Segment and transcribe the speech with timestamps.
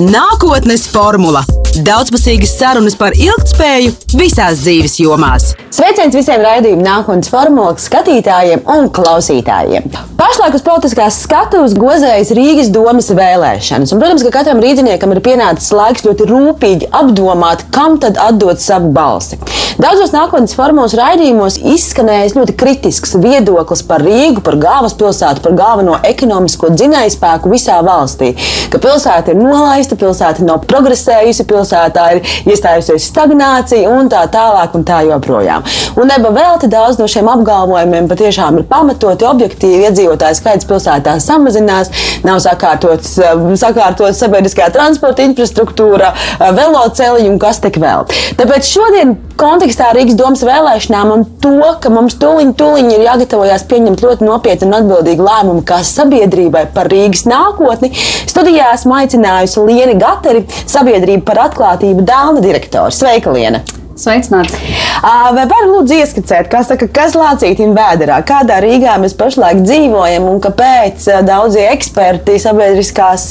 [0.00, 1.44] Nākotnes formula-
[1.82, 5.52] daudzpusīgas sarunas par ilgspēju visās dzīves jomās.
[5.74, 9.88] Sveiciens visiem raidījuma nākotnes formulas skatītājiem un klausītājiem.
[10.20, 13.90] Pašlaik uz politiskās skatuves gozējas Rīgas domas vēlēšanas.
[13.90, 18.92] Un, protams, ka katram rīzniekam ir pienācis laiks ļoti rūpīgi apdomāt, kam tad atdot savu
[18.94, 19.40] balsi.
[19.74, 26.70] Daudzos nākotnes formulas raidījumos izskanējis ļoti kritisks viedoklis par Rīgu, par galvaspilsētu, par galveno ekonomisko
[26.76, 28.30] dzinējspēku visā valstī.
[28.70, 34.84] Ka pilsēta ir nolaista, pilsēta nav progresējusi, pilsētā ir iestājusies stagnācija un tā tālāk un
[34.86, 35.64] tā joprojām.
[36.00, 39.84] Un neba velti daudz no šiem apgalvojumiem patiešām ir pamatoti, objektīvi.
[39.88, 41.90] Iedzīvotāju skaits pilsētā samazinās,
[42.26, 43.16] nav sakārtots,
[43.60, 48.06] sakārtots sabiedriskā transporta infrastruktūra, veloceliņi un kas tik vēl.
[48.40, 54.04] Tāpēc šodien kontekstā Rīgas domas vēlēšanām un to, ka mums tuliņ, tuliņ ir jāgatavojas pieņemt
[54.04, 57.92] ļoti nopietnu un atbildīgu lēmumu kā sabiedrībai par Rīgas nākotni,
[58.30, 62.94] studijā esmu aicinājusi Lienu Gateri, sabiedrība par atklātību Dāna direktoru.
[62.94, 63.64] Sveika, Liena!
[63.94, 64.58] Sveicināti!
[65.04, 70.40] Vai varam lūdzu ieskicēt, kas, saka, kas lācītim vēderā, kādā Rīgā mēs pašlaik dzīvojam un
[70.42, 73.28] kāpēc daudzi eksperti, sabiedriskās,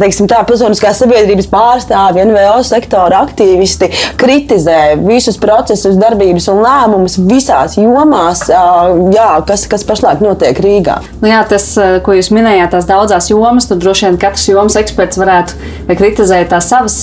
[0.00, 3.90] teiksim tā, pilsoniskās sabiedrības pārstāvji, NVO sektora aktīvisti
[4.20, 11.00] kritizē visus procesus, darbības un lēmumus visās jomās, jā, kas, kas pašlaik notiek Rīgā?
[11.20, 11.66] Nu jā, tas,
[12.06, 16.70] ko jūs minējāt, tās daudzās jomas, tad droši vien katrs jomas eksperts varētu kritizēt tās
[16.70, 17.00] savas,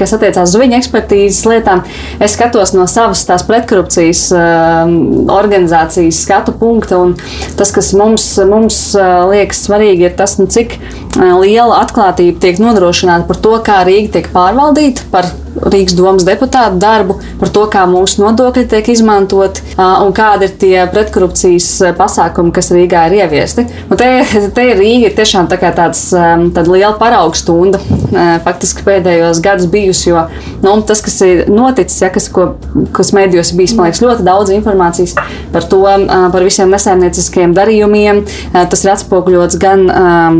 [0.00, 1.84] kas attiecās uz viņa ekspertīzes lietām.
[2.18, 4.88] Es skatos no savas tās pretkorupcijas uh,
[5.34, 7.02] organizācijas skatu punkta.
[7.58, 10.78] Tas, kas mums, mums uh, liekas svarīgi, ir tas, nu, cik
[11.18, 17.16] liela atklātība tiek nodrošināta par to, kā Rīga tiek pārvaldīta, par Rīgas domas deputātu darbu,
[17.40, 23.08] par to, kā mūsu nodokļi tiek izmantoti un kādi ir tie pretkorupcijas pasākumi, kas Rīgā
[23.08, 23.66] ir ieviesti.
[23.90, 24.08] Un te,
[24.54, 27.80] te Rīga ir tiešām tā tāds, tāda liela paraugstunda
[28.46, 30.22] faktiski pēdējos gadus bijusi, jo
[30.62, 32.52] nu, tas, kas ir noticis, ja, kas, ko,
[32.96, 35.16] kas mēdījos bijis, man liekas, ļoti daudz informācijas
[35.50, 38.22] par to, par visiem nesaimnieciskiem darījumiem.
[38.54, 39.86] Tas ir atspoguļots gan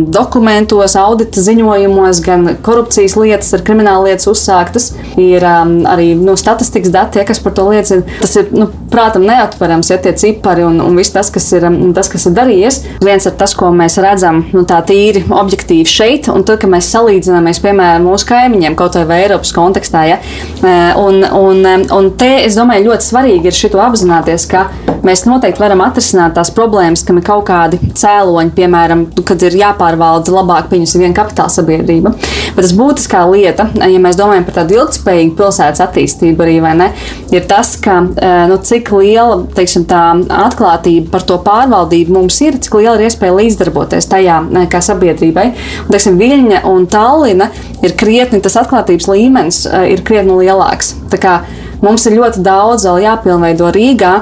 [0.06, 0.59] dokumentos,
[1.00, 4.90] audita ziņojumos, gan korupcijas lietas, ar krimināla lietas uzsāktas
[5.20, 8.04] ir um, arī nu, statistikas dati, ja, kas par to liecina.
[8.20, 11.92] Tas ir, nu, prātam, neatverams, ja tie cipari un, un viss tas, kas ir, um,
[11.96, 12.80] tas, kas ir darījies.
[13.04, 16.90] Viens ir tas, ko mēs redzam nu, tā tīri objektīvi šeit, un tad, kad mēs
[16.94, 20.04] salīdzinamies, piemēram, mūsu kaimiņiem, kaut vai Eiropas kontekstā.
[20.10, 24.66] Ja, uh, un, un, um, un te, es domāju, ļoti svarīgi ir šito apzināties, ka
[25.06, 30.34] mēs noteikti varam atrisināt tās problēmas, kam ir kaut kādi cēloņi, piemēram, kad ir jāpārvalda
[30.34, 32.12] labāk, pieņemsim, viena kapitāla sabiedrība.
[32.56, 36.90] Bet tas būtiskā lieta, ja mēs domājam par tādu ilgspējīgu pilsētas attīstību arī, ne,
[37.34, 42.80] ir tas, ka, eh, nu, cik liela teiksim, atklātība par to pārvaldību mums ir, cik
[42.80, 45.46] liela ir iespēja līdzdarboties tajā eh, kā sabiedrībai.
[45.86, 47.50] Un, teiksim, Viļņa un Tallina
[47.84, 50.94] ir krietni, tas atklātības līmenis eh, ir krietni lielāks.
[51.10, 51.40] Tā
[51.84, 54.14] mums ir ļoti daudz vēl jāpilnveido Rīgā,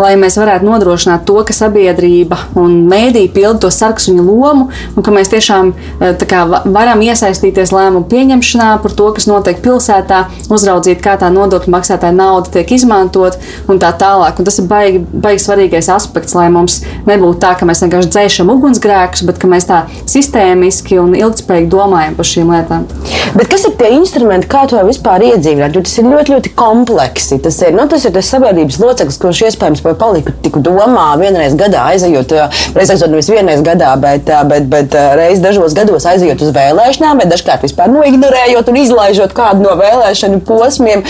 [0.00, 5.14] lai mēs varētu nodrošināt to, ka sabiedrība un mēdī pilda to sarksuņu lomu, un ka
[5.14, 11.16] mēs tiešām eh, kā, varam iesaistīties lēmumu pieņemšanā par to, kas notiek pilsētā, uzraudzīt, kā
[11.20, 13.38] tā nodokļu maksātāja nauda tiek izmantot
[13.70, 14.38] un tā tālāk.
[14.40, 18.52] Un tas ir baigi, baigi svarīgais aspekts, lai mums nebūtu tā, ka mēs vienkārši dzēšam
[18.54, 22.86] ugunsgrēkus, bet ka mēs tā sistēmiski un ilgspējīgi domājam par šīm lietām.
[23.34, 25.76] Bet kas ir tie instrumenti, kā to vispār iedzīvināt?
[25.84, 27.40] Tas ir ļoti, ļoti kompleksi.
[27.44, 31.84] Tas ir, nu, tas ir tas sabiedrības loceklis, kurš iespējams paliku tiku domā vienreiz gadā
[31.92, 32.32] aizejot,
[32.74, 37.66] reizēs nevis vienreiz gadā, bet, bet, bet reiz dažos gados aizejot uz vēlēšanām, bet dažkārt
[37.66, 41.04] vispār noignorējot un izlaižot kādu no vēlēšanu posmiem.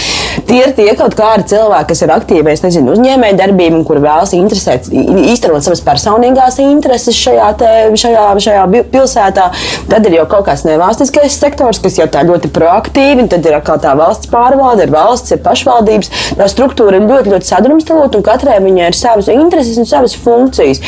[0.49, 4.35] Tie ir tie kaut kādi cilvēki, kas ir aktīvi, es nezinu, uzņēmēji darbību, kur vēlas
[4.37, 7.71] interesēt, īstenot savas personīgās intereses šajā, te,
[8.01, 9.47] šajā, šajā pilsētā.
[9.91, 13.59] Tad ir jau kaut kāds nevalstiskais sektors, kas jau tā ļoti proaktīvi, un tad ir
[13.59, 16.13] atkal tā valsts pārvalde, ir valsts, ir pašvaldības.
[16.39, 20.83] Tā struktūra ir ļoti, ļoti sadrumstalota, un katrai viņai ir savas intereses un savas funkcijas.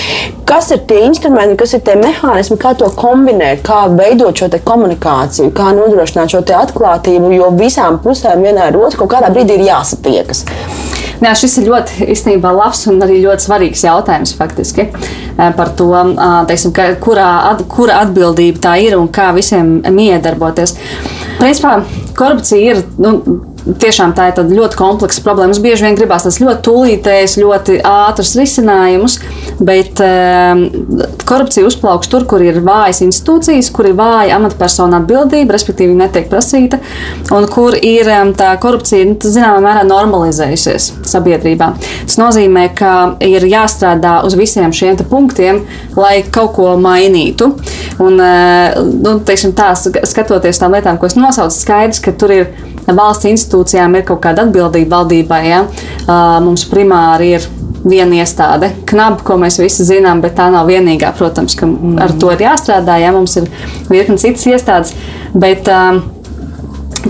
[0.46, 5.52] Kas ir tie instrumenti, kas ir tie mehānismi, kā to kombinēt, kā veidot šo komunikāciju,
[5.56, 10.44] kā nodrošināt šo atklātību, jo visām pusēm vienā ar otru kaut kādā brīdī ir jāsatiekas.
[11.16, 14.90] Jā, šis ir ļoti īstenībā labs un arī ļoti svarīgs jautājums faktiski
[15.56, 15.88] par to,
[16.48, 20.76] teiksim, ka, kurā, at, kura atbildība tā ir un kā visiem miedarboties.
[21.40, 21.78] Principā
[22.16, 22.82] korupcija ir.
[23.00, 23.16] Nu,
[23.66, 25.52] tiešām tā ir ļoti kompleksa problēma.
[25.52, 29.18] Mums bieži vien gribās tās ļoti tūlītējas, ļoti ātras risinājumus,
[29.58, 30.66] Bet um,
[31.24, 36.76] korupcija uzplauks tur, kur ir vājas institūcijas, kur ir vāja amatpersona atbildība, respektīvi netiek prasīta,
[37.32, 41.70] un kur ir um, tā korupcija, nu, zināmā mērā, normalizējusies sabiedrībā.
[42.04, 42.92] Tas nozīmē, ka
[43.24, 45.62] ir jāstrādā uz visiem šiem punktiem,
[45.96, 47.54] lai kaut ko mainītu.
[47.96, 52.50] Un, uh, nu, teiksim, tā, skatoties tām lietām, ko es nosaucu, skaidrs, ka tur ir
[52.94, 55.42] valsts institūcijām ir kaut kāda atbildība valdībai.
[55.48, 55.62] Ja?
[56.44, 57.46] Mums primāri ir
[57.86, 61.12] viena iestāde, knaba, ko mēs visi zinām, bet tā nav vienīgā.
[61.18, 61.68] Protams, ka
[62.02, 62.98] ar to ir jāstrādā.
[63.02, 63.14] Ja?
[63.16, 63.48] Mums ir
[63.90, 64.94] virkni citas iestādes,
[65.34, 66.02] bet um,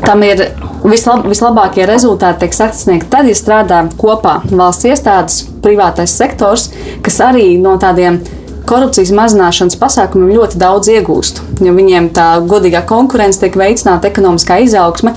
[0.04, 0.46] tam ir
[0.84, 6.70] vislab, vislabākie rezultāti tiek sasniegti tad, ja strādā kopā valsts iestādes, privātais sektors,
[7.04, 8.20] kas arī no tādiem
[8.68, 11.42] korupcijas mazināšanas pasākumiem ļoti daudz iegūst.
[11.64, 15.14] Jo viņiem tā godīgā konkurence tiek veicināta, ekonomiskā izaugsme.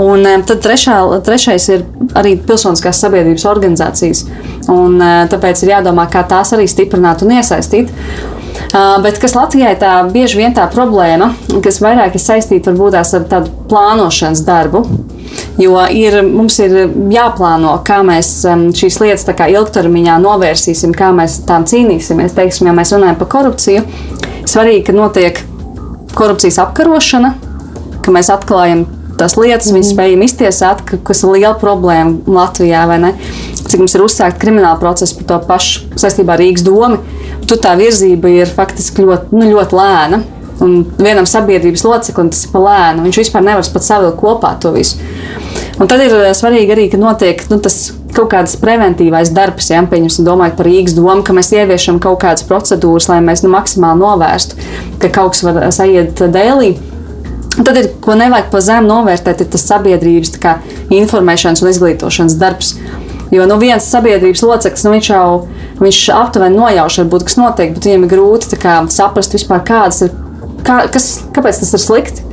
[0.00, 1.84] Un tad trešā, trešais ir
[2.18, 4.24] arī pilsoniskās sabiedrības organizācijas.
[4.72, 4.96] Un,
[5.30, 7.92] tāpēc ir jādomā, kā tās arī stiprināt un iesaistīt.
[8.74, 13.52] Bet kas Latvijai tā bieži vien tā problēma, kas vairāk ir saistīta varbūt ar tādu
[13.70, 14.84] plānošanas darbu.
[15.58, 16.74] Jo ir, mums ir
[17.14, 18.30] jāplāno, kā mēs
[18.78, 22.34] šīs lietas ilgtermiņā novērsīsim, kā mēs tām cīnīsimies.
[22.34, 23.84] Teiksim, ja mēs runājam par korupciju,
[24.50, 25.40] svarīgi, ka notiek
[26.14, 27.34] korupcijas apkarošana,
[28.04, 28.84] ka mēs atklājam
[29.18, 29.78] tās lietas, mm.
[29.78, 32.84] viņas spējam iztiesāt, kas ir liela problēma Latvijā.
[33.64, 37.00] Cik mums ir uzsākta krimināla procesa par to pašu saistībā ar Rīgas domu,
[37.48, 40.22] tur tā virzība ir faktiski ļoti, nu, ļoti lēna.
[40.62, 43.02] Un vienam sabiedrības loceklim tas ir pa lēnu.
[43.08, 45.00] Viņš vispār nevar pat savilkt kopā to visu.
[45.82, 49.82] Un tad ir eh, svarīgi arī, ka notiek nu, tas kaut kāds preventīvais darbs, ja
[49.90, 53.98] pieņemsim, domājot par Rīgas domu, ka mēs ieviešam kaut kādas procedūras, lai mēs nu, maksimāli
[54.04, 54.58] novērstu,
[55.02, 56.76] ka kaut kas var sajiet dēlī.
[57.54, 60.56] Tad ir, ko nevajag pa zemu novērtēt, ir tas sabiedrības kā,
[60.94, 62.72] informēšanas un izglītošanas darbs.
[63.34, 65.24] Jo nu, viens sabiedrības loceklis, nu, viņš jau
[65.80, 70.14] viņš aptuveni nojauš, varbūt, kas notiek, bet viņiem ir grūti kā, saprast vispār, kādas ir,
[70.66, 72.30] kā, kas, kāpēc tas ir slikti.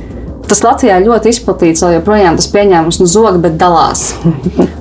[0.52, 4.02] Tas Latvijā ļoti izplatīts, vēl joprojām tas pieņēmums no zoga, bet dalās.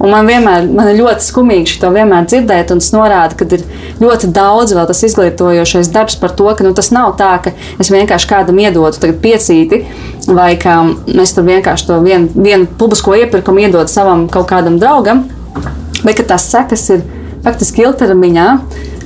[0.02, 3.64] Un man vienmēr man ir ļoti skumīgi to vienmēr dzirdēt, un tas norāda, ka ir
[4.02, 7.92] ļoti daudz vēl tas izglītojošais darbs par to, ka nu, tas nav tā, ka es
[7.94, 9.86] vienkārši kādam iedodu piecīti,
[10.28, 15.24] vai ka mēs tur vienkārši to vienu vien publisko iepirkumu iedodam savam kaut kādam draugam,
[16.06, 17.04] bet tās sekas ir
[17.46, 18.48] faktiski ilgtermiņā.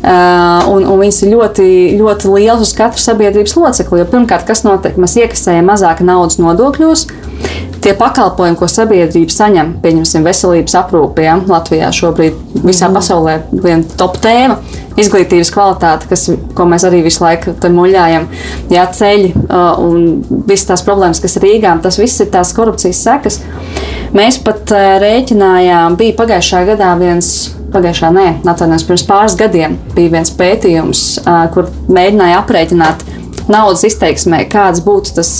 [0.05, 4.03] Uh, un, un viņas ir ļoti, ļoti lielas uz katru sabiedrības locekli.
[4.03, 4.99] Jo pirmkārt, kas notiek?
[5.01, 7.07] Mēs iekasējam mazāk naudas nodokļos.
[7.81, 11.39] Tie pakalpojumi, ko sabiedrība saņem, pieņemsim, veselības aprūpē, ja?
[11.49, 12.99] Latvijā šobrīd visā mm.
[12.99, 14.59] pasaulē ir viena top tēma-
[14.99, 18.27] izglītības kvalitāte, kas, ko mēs arī visu laiku muļājam.
[18.71, 23.03] Jā, ceļi uh, un visas tās problēmas, kas ir Rīgā, tas viss ir tās korupcijas
[23.07, 23.41] sekas.
[24.15, 27.33] Mēs pat uh, rēķinājām, bija pagājušā gadā viens
[27.75, 31.03] pagājušā, nē, atvainojos, pirms pāris gadiem bija viens pētījums,
[31.51, 33.03] kur mēģināja aprēķināt
[33.51, 35.35] naudas izteiksmē, kāds būtu tas.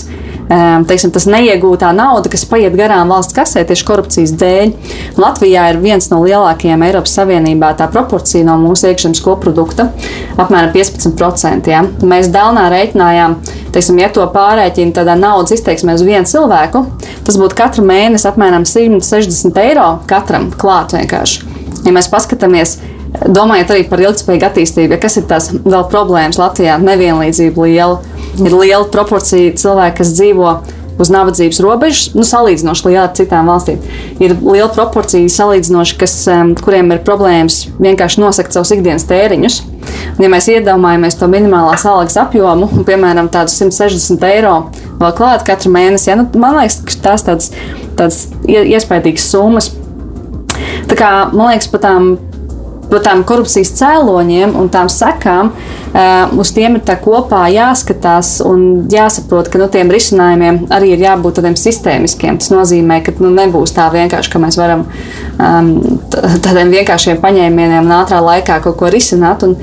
[0.45, 4.73] Teiksim, tas neiegūtā nauda, kas paiet garām valsts kasē tieši korupcijas dēļ.
[5.17, 9.89] Latvijā ir viens no lielākajiem Eiropas Savienībā tā proporcija no mūsu iekšzemes koprodukta-
[10.43, 11.71] apmēram 15%.
[11.71, 11.81] Ja?
[12.01, 13.35] Mēs Dēlnā rēķinājām,
[13.71, 16.85] teiksim, ja to pārēķina tādā naudas izteiksmē uz vienu cilvēku,
[17.25, 21.55] tas būtu katru mēnesi apmēram 160 eiro katram klāt vienkārši
[21.85, 22.77] ja mēs paskatāmies,
[23.25, 28.55] domājot arī par ilgspējīgu attīstību, ja kas ir tās vēl problēmas Latvijā, nevienlīdzība liela, ir
[28.55, 30.55] liela proporcija cilvēku, kas dzīvo
[30.95, 33.81] uz nabadzības robežas, nu, salīdzinoši liela ar citām valstīm.
[34.23, 36.15] Ir liela proporcija salīdzinoši, kas,
[36.63, 39.61] kuriem ir problēmas vienkārši nosakt savus ikdienas tēriņus.
[40.15, 44.55] Un, ja mēs iedomājamies to minimālās algas apjomu, un, piemēram, tādus 160 eiro
[45.01, 47.51] vēl klāt katru mēnesi, ja, nu, man liekas, ka tās tādas,
[47.99, 49.73] tādas iespaidīgas summas
[50.89, 52.09] Tā kā, man liekas, par tām,
[52.89, 59.49] par tām korupcijas cēloņiem un tām sekām, uh, uz tiem ir kopā jāskatās un jāsaprot,
[59.51, 62.39] ka nu, tiem risinājumiem arī ir jābūt tādiem sistēmiskiem.
[62.41, 65.71] Tas nozīmē, ka nu, nebūs tā vienkārši, ka mēs varam um,
[66.45, 69.45] tādiem vienkāršiem paņēmieniem un ātrā laikā kaut ko risināt.
[69.47, 69.57] Un,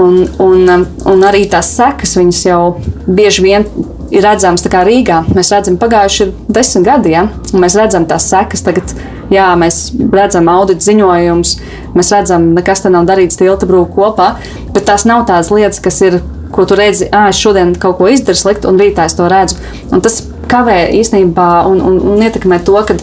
[0.00, 2.14] Un, un, un arī tās sekas,
[2.46, 3.66] jau bieži vien
[4.12, 5.18] ir redzamas Rīgā.
[5.36, 7.26] Mēs redzam, pagājuši ir desmit gadi, ja?
[7.52, 8.94] un mēs redzam tās sekas tagad
[9.32, 9.80] jā, mēs
[10.12, 11.56] redzam audita ziņojumus,
[11.96, 14.34] mēs redzam, nekas te nav darīts tilta brūku kopā,
[14.74, 16.20] bet tās nav tādas lietas, kas ir,
[16.52, 19.56] ko tu redzi, ah, es šodien kaut ko izdaru slikti, un rītā es to redzu.
[19.92, 20.20] Un tas
[20.52, 22.98] kavē īstenībā un, un, un ietekmē to, ka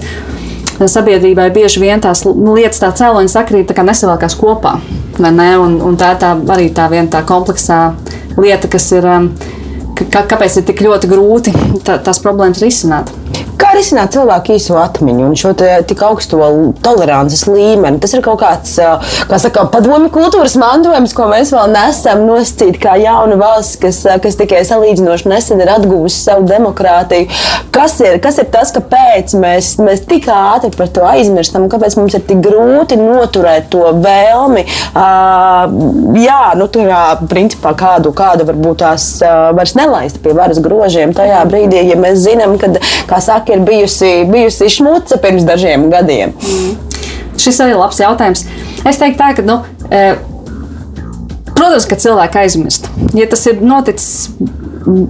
[0.88, 4.78] sabiedrībai bieži vien tās lietas, tā cēloņa sakrīt, tā nesavalkās kopā.
[5.20, 5.50] Ne?
[5.60, 7.80] Un, un tā ir arī tā viena tā kompleksā
[8.40, 9.32] lieta, kas ir, um,
[9.98, 11.56] kā, kāpēc ir tik ļoti grūti
[11.86, 13.14] tā, tās problēmas risināt.
[13.60, 16.40] Kā risināt cilvēku īso atmiņu un šo tik augsto
[16.82, 18.00] tolerances līmeni?
[18.02, 18.78] Tas ir kaut kāds,
[19.30, 24.40] kā saka, padomju kultūras mantojums, ko mēs vēl nesam noscīt kā jauna valsts, kas, kas
[24.40, 27.28] tikai salīdzinoši nesen ir atguvusi savu demokrātiju.
[27.76, 32.00] Kas ir, kas ir tas, kāpēc mēs, mēs tik ātri par to aizmirstam un kāpēc
[32.00, 34.66] mums ir tik grūti noturēt to vēlmi?
[34.96, 36.90] Uh, jā, nu, tur,
[37.30, 42.22] principā, kādu, kādu varbūt tās uh, vairs nelaist pie varas grožiem tajā brīdī, ja mēs
[42.24, 42.72] zinām, ka,
[43.10, 46.36] kā saka, ir bijusi, bijusi šmuca pirms dažiem gadiem.
[46.38, 46.76] Mm.
[47.40, 48.46] Šis arī ir labs jautājums.
[48.88, 50.16] Es teiktu, tā, ka, nu, e,
[51.56, 52.90] protams, ka cilvēki aizmirst.
[53.18, 54.30] Ja tas ir noticis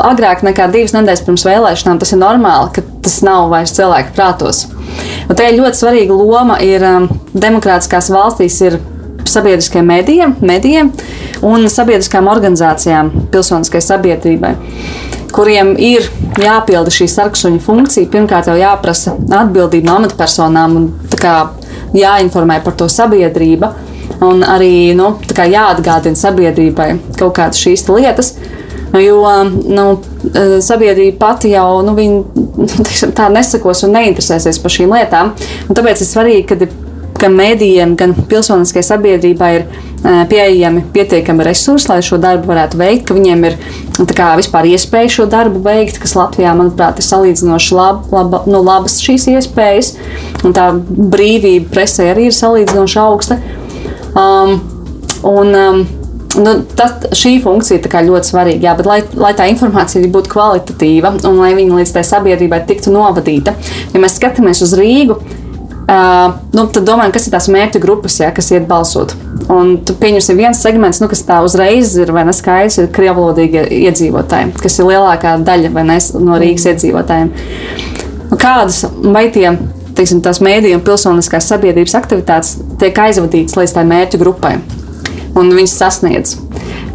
[0.03, 4.65] agrāk nekā divas nedēļas pirms vēlēšanām, tas ir normāli, ka tas nav vairs cilvēku prātos.
[5.29, 8.57] Un te ļoti svarīga loma ir um, demokrātiskās valstīs.
[8.65, 8.79] Ir
[9.29, 10.91] sabiedriskajiem medijiem, medijiem
[11.45, 14.55] un sabiedriskām organizācijām, pilsoniskai sabiedrībai
[15.33, 16.07] kuriem ir
[16.41, 20.88] jāpilda šī sarksuņa funkcija, pirmkārt jau jāprasa atbildība no amatpersonām un
[21.19, 21.36] kā,
[21.95, 23.74] jāinformē par to sabiedrība.
[24.25, 28.33] Un arī nu, jāatgādina sabiedrībai kaut kādas šīs lietas.
[29.00, 29.86] Jo nu,
[30.65, 35.36] sabiedrība pati jau nu, viņa, nu, tā nesakos un neinteresēsies par šīm lietām.
[35.69, 36.57] Un tāpēc ir svarīgi, ka
[37.19, 39.65] gan mēdījiem, gan pilsoniskajai sabiedrībai ir
[40.29, 43.57] pieejami pietiekami resursi, lai šo darbu varētu veikt, ka viņiem ir
[44.15, 48.99] kā, vispār iespēja šo darbu veikt, kas Latvijā, manuprāt, ir salīdzinoši lab, laba, nu, labas
[49.03, 49.93] šīs iespējas,
[50.47, 53.39] un tā brīvība presē arī ir salīdzinoši augsta.
[54.15, 54.59] Um,
[55.27, 55.88] un, um,
[56.38, 61.15] Nu, tas, šī funkcija ir ļoti svarīga, jā, bet lai, lai tā informācija būtu kvalitatīva
[61.25, 63.55] un lai viņa līdz tai sabiedrībai tiktu novadīta,
[63.95, 65.17] ja mēs skatāmies uz Rīgu,
[65.89, 69.15] Uh, nu, tad domājam, kas ir tās mērķa grupas, ja, kas iet balsot.
[69.50, 74.51] Un tu pieņemsim viens segments, nu, kas tā uzreiz ir vai neskaidrs, ir krievlodīgi iedzīvotāji,
[74.62, 76.75] kas ir lielākā daļa ne, no Rīgas mm.
[76.75, 77.31] iedzīvotājiem.
[78.29, 79.48] Nu, kādas vai tie
[79.98, 84.53] teiksim, tās mēdīņu un pilsoniskās sabiedrības aktivitātes tiek aizvadītas līdz tai mērķa grupai,
[85.39, 86.38] un viņas sasniedz.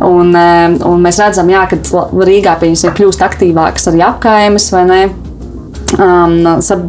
[0.05, 1.79] Un, un mēs redzam, jā, ka
[2.31, 5.03] Rīgā kļūst aktīvākas arī apgājumas vai ne
[5.99, 6.37] um,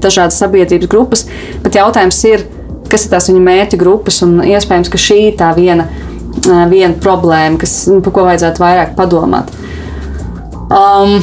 [0.01, 1.25] dažādas sabiedrības grupas,
[1.63, 2.45] bet jautājums ir,
[2.91, 6.93] kas ir tās viņa mērķa grupas, un iespējams, ka šī ir tā viena, uh, viena
[7.01, 9.51] problēma, kas, nu, par ko vajadzētu vairāk padomāt.
[10.65, 11.19] Um,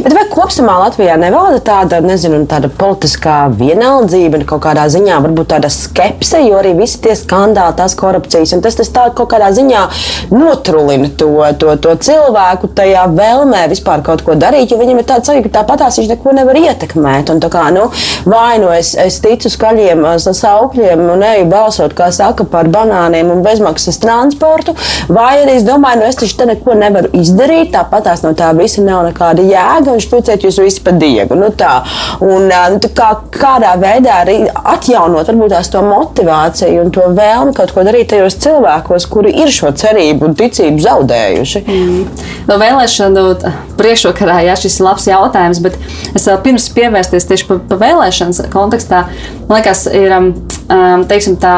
[0.00, 5.68] Bet vai kopumā Latvijā nevalda tāda, nezinu, tāda politiskā vienaldzība, kaut kādā ziņā varbūt tāda
[5.72, 9.82] skepse, jo arī visi tie skandāli, tās korupcijas, un tas, tas tā kaut kādā ziņā
[10.32, 11.28] notrulina to,
[11.60, 15.54] to, to cilvēku tajā vēlmē vispār kaut ko darīt, jo viņam ir tāds sajūta, ka
[15.60, 17.34] tāpatās viņš neko nevar ietekmēt.
[17.34, 17.88] Un kā, nu,
[18.24, 23.44] vai nu es, es ticu skaļiem saukļiem un eju balsot, kā saka, par banāniem un
[23.44, 24.74] bezmaksas transportu,
[25.12, 28.84] vai arī es domāju, nu, es taču te neko nevaru izdarīt, tāpatās no tā visa
[28.84, 31.36] nav nekāda jēga jēga un šķuciet jūs visi pa diegu.
[31.38, 31.82] Nu, tā.
[32.22, 37.72] un, nu, kā, kādā veidā arī atjaunot varbūt tās to motivāciju un to vēlmi kaut
[37.74, 41.64] ko darīt tajos cilvēkos, kuri ir šo cerību un ticību zaudējuši.
[41.66, 42.04] Mm.
[42.48, 43.26] No vēlēšanu
[43.78, 45.78] priekšvakarā, jā, šis ir labs jautājums, bet
[46.14, 49.06] es vēl pirms pievērsties tieši pa, pa vēlēšanas kontekstā,
[49.48, 51.56] man liekas, ir, um, teiksim, tā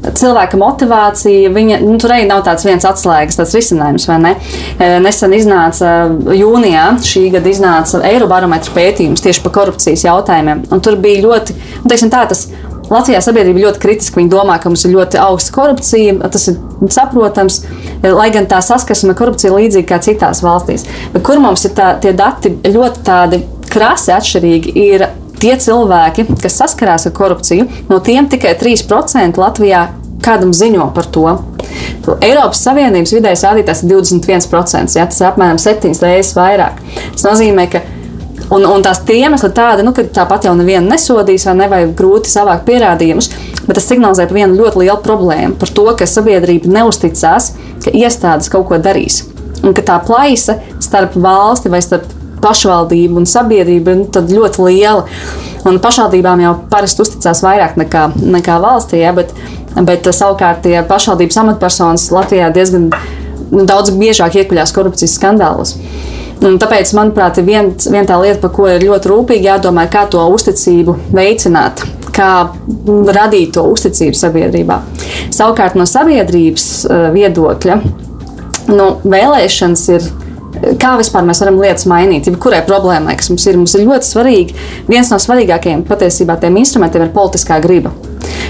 [0.00, 4.32] cilvēka motivācija, viņa, nu, tur arī nav tāds viens atslēgas tāds risinājums, vai ne?
[4.78, 5.92] E, nesen iznāca
[6.36, 11.92] jūnijā, šī gada iznāca Eirobarometra pētījums tieši par korupcijas jautājumiem, un tur bija ļoti, nu,
[11.92, 12.48] teiksim tā, tas
[12.90, 14.18] Latvijā sabiedrība ļoti kritiski.
[14.18, 16.16] Viņi domā, ka mums ir ļoti augsta korupcija.
[16.34, 16.56] Tas ir
[16.90, 17.60] saprotams,
[18.02, 20.88] lai gan tā saskarsme ar korupciju ir līdzīga kā citās valstīs.
[21.14, 25.06] Bet kur mums ir tā, tie dati ļoti tādi krasi atšķirīgi, ir
[25.40, 29.86] tie cilvēki, kas saskarās ar korupciju, no tiem tikai 3% Latvijā
[30.24, 31.28] kādam ziņo par to.
[32.20, 36.80] Eiropas Savienības vidējais rādītājs ir 21%, ja, tas ir apmēram 7 reizes vairāk.
[37.14, 37.82] Tas nozīmē, ka
[38.50, 42.64] Un, un tās iemesli tādi, nu, ka tāpat jau nevienu nesodīs, vai nevajag grūti savākt
[42.66, 43.28] pierādījumus,
[43.62, 47.52] bet tas signalizē par vienu ļoti lielu problēmu, par to, ka sabiedrība neusticās,
[47.84, 49.22] ka iestādes kaut ko darīs.
[49.62, 52.10] Un ka tā plaisa starp valsti vai starp
[52.42, 55.06] pašvaldību un sabiedrību ir ļoti liela.
[55.68, 59.34] Un pašvaldībām jau parasti uzticās vairāk nekā, nekā valstī, ja, bet,
[59.76, 62.88] bet savukārt tie pašvaldības amatpersonas Latvijā diezgan
[63.50, 65.76] nu, daudz biežāk iekļūst korupcijas skandālos.
[66.40, 70.06] Un tāpēc, manuprāt, ir viena vien tā lieta, par ko ir ļoti rūpīgi jādomā, kā
[70.08, 71.82] to uzticību veicināt,
[72.16, 72.30] kā
[73.12, 74.78] radīt to uzticību sabiedrībā.
[75.36, 77.76] Savukārt no sabiedrības eh, viedokļa,
[78.72, 80.08] nu, vēlēšanas ir
[80.80, 83.58] kā vispār mēs varam lietas mainīt, kurai problēmai, kas mums ir.
[83.60, 84.56] Mums ir ļoti svarīgi,
[84.88, 87.92] viens no svarīgākajiem patiesībā tiem instrumentiem ir politiskā griba.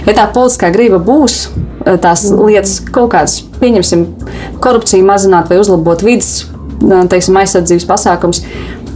[0.06, 1.48] Ja tā politiskā griba būs,
[1.84, 4.06] eh, tās lietas kaut kādas, pieņemsim,
[4.60, 6.46] korupciju mazināt vai uzlabot vidas
[6.80, 8.42] teiksim, aizsardzības pasākums,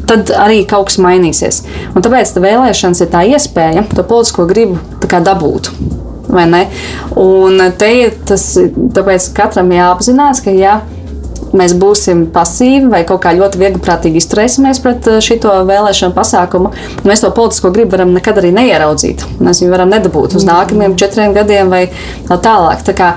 [0.08, 1.62] tad arī kaut kas mainīsies.
[1.94, 5.70] Un tāpēc tā vēlēšanas ir tā iespēja to politisko gribu dabūt.
[7.20, 8.56] Un te ir tas,
[8.96, 10.80] tāpēc katram jāapzinās, ka ja
[11.56, 16.72] mēs būsim pasīvi vai kaut kā ļoti viegliprātīgi izturēsimies pret šo vēlēšanu pasākumu,
[17.06, 19.26] mēs to politisko gribu varam nekad arī neieraudzīt.
[19.40, 21.86] Mēs viņu varam nedabūt uz nākamajiem četriem gadiem vai
[22.28, 22.84] tālāk.
[22.86, 23.14] Tā kā,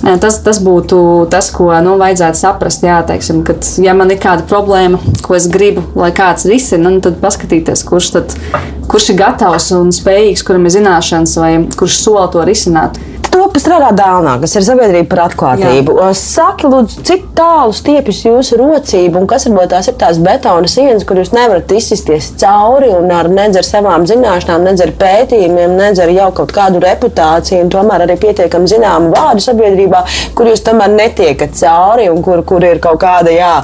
[0.00, 2.84] Tas, tas būtu tas, ko nu, vajadzētu saprast.
[2.86, 7.02] Jā, teiksim, kad, ja man ir kāda problēma, ko es gribu, lai kāds risina, nu,
[7.04, 8.36] tad paskatīties, kurš, tad,
[8.88, 12.96] kurš ir gatavs un spējīgs, kuram ir zināšanas, vai kurš sola to risināt
[13.32, 15.96] to, kas strādā dāvnā, kas ir sabiedrība par atklātību.
[16.00, 16.10] Jā.
[16.18, 21.06] Saki, lūdzu, cik tālu stiepjas jūsu rocība un kas varbūt tās ir tās betona sienas,
[21.08, 26.02] kur jūs nevarat izsisties cauri un ar nedz ar savām zināšanām, nedz ar pētījumiem, nedz
[26.02, 30.04] ar jau kaut kādu reputāciju un tomēr arī pietiekami zināmu vārdu sabiedrībā,
[30.36, 33.56] kur jūs tomēr netiekat cauri un kur, kur ir kaut kāda jā,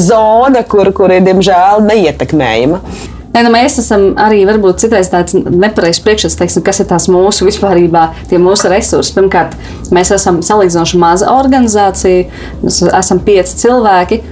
[0.00, 3.15] zona, kur, kur ir diemžēl neietekmējama.
[3.36, 7.44] Ne, nu mēs esam arī varbūt citreiz tāds nepareizs priekšstats, teiksim, kas ir tās mūsu
[7.44, 9.12] vispārībā, tie mūsu resursi.
[9.12, 9.52] Pirmkārt,
[9.92, 12.30] mēs esam salīdzinoši maza organizācija,
[12.62, 14.22] mēs esam pieci cilvēki,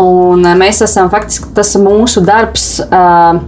[0.00, 2.70] un mēs esam faktiski tas mūsu darbs.
[2.88, 3.44] Uh,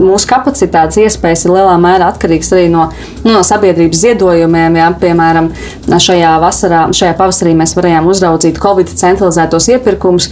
[0.00, 2.86] mūsu kapacitātes iespējas ir lielā mērā atkarīgas arī no,
[3.24, 4.78] nu, no sabiedrības ziedojumiem.
[4.80, 5.50] Jā, piemēram,
[5.90, 10.30] šajā, vasarā, šajā pavasarī mēs varējām uzraudzīt Covid centralizētos iepirkumus,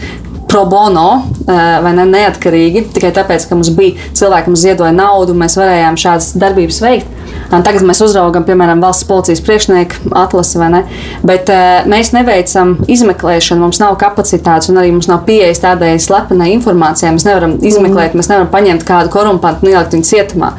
[0.48, 1.08] pro bono
[1.48, 5.98] eh, vai ne, neatkarīgi, tikai tāpēc, ka mums bija cilvēki, kas ziedoja naudu, mēs varējām
[6.00, 7.14] šādas darbības veikt.
[7.52, 10.80] Un tagad mēs uzraugam, piemēram, valsts policijas priekšnieku atlasi, vai ne?
[11.28, 16.50] Bet uh, mēs neveicam izmeklēšanu, mums nav kapacitātes, un arī mums nav pieejas tādai slepenai
[16.56, 17.12] informācijai.
[17.16, 18.20] Mēs nevaram izmeklēt, mm.
[18.20, 20.52] mēs nevaram paņemt kādu korumpantu un ielikt viņu cietumā.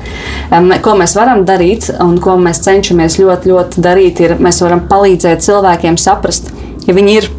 [0.54, 4.86] Um, ko mēs varam darīt, un ko mēs cenšamies ļoti, ļoti darīt, ir mēs varam
[4.90, 6.54] palīdzēt cilvēkiem saprast,
[6.88, 7.30] ja viņi ir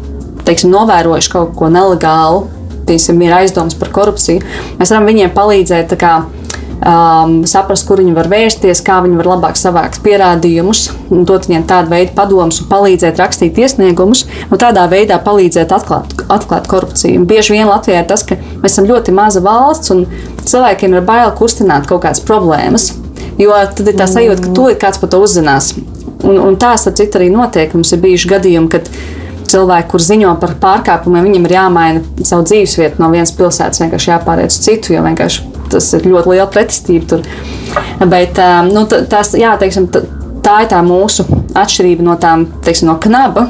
[0.47, 2.45] teiksim, novērojuši kaut ko nelegālu,
[2.89, 4.43] teiksim, ir aizdomas par korupciju,
[4.79, 5.95] mēs varam viņiem palīdzēt.
[6.01, 6.13] Kā,
[6.81, 10.87] um, saprast, kur viņi var vērsties, kā viņi var labāk savākt pierādījumus,
[11.29, 16.69] dot viņiem tādu veidu padomus un palīdzēt rakstīt iesniegumus, un tādā veidā palīdzēt atklāt, atklāt
[16.71, 17.21] korupciju.
[17.21, 20.05] Un bieži vien Latvijā ir tas, ka mēs esam ļoti maza valsts un
[20.41, 22.91] cilvēkiem ir bail kustināt kaut kādas problēmas,
[23.39, 25.73] jo tad ir tā sajūta, ka to ir kāds par to uzzinās.
[26.21, 27.71] Un, un tā, starp citu, arī notiek.
[27.73, 28.89] Mums ir bijuši gadījumi, kad
[29.51, 34.53] cilvēki, kur ziņo par pārkāpumiem, viņiem ir jāmaina savu dzīvesvietu no vienas pilsētas, vienkārši jāpāriet
[34.53, 37.25] uz citu, jo vienkārši tas ir ļoti liela pretestība tur.
[38.11, 39.87] Bet um, nu, tas, jā, teiksim,
[40.43, 41.25] tā ir tā mūsu
[41.57, 43.47] atšķirība no tām, teiksim, no knaba,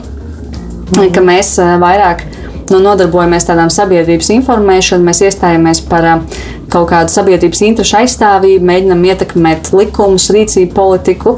[0.92, 1.10] mm.
[1.16, 2.26] ka mēs uh, vairāk
[2.72, 9.06] nu, nodarbojamies tādām sabiedrības informēšanu, mēs iestājamies par uh, kaut kādu sabiedrības interešu aizstāvību, mēģinam
[9.10, 11.38] ietekmēt likumus, rīcību politiku.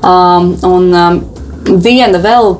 [0.00, 1.20] Um, un, um,
[1.60, 2.54] Viena vēl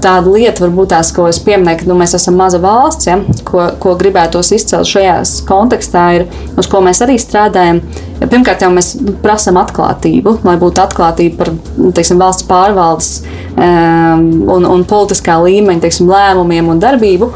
[0.00, 3.66] tāda lieta, varbūt tās, ko es pieminēju, ka nu, mēs esam maza valsts, ja, ko,
[3.82, 6.24] ko gribētos izcelt šajā kontekstā, ir
[6.56, 7.82] uz ko mēs arī strādājam.
[8.22, 11.52] Pirmkārt, jau mēs prasām atklātību, lai būtu atklātība par
[11.98, 13.10] teiksim, valsts pārvaldes
[13.52, 14.24] um,
[14.56, 17.30] un, un politiskā līmeņa teiksim, lēmumiem un darbību.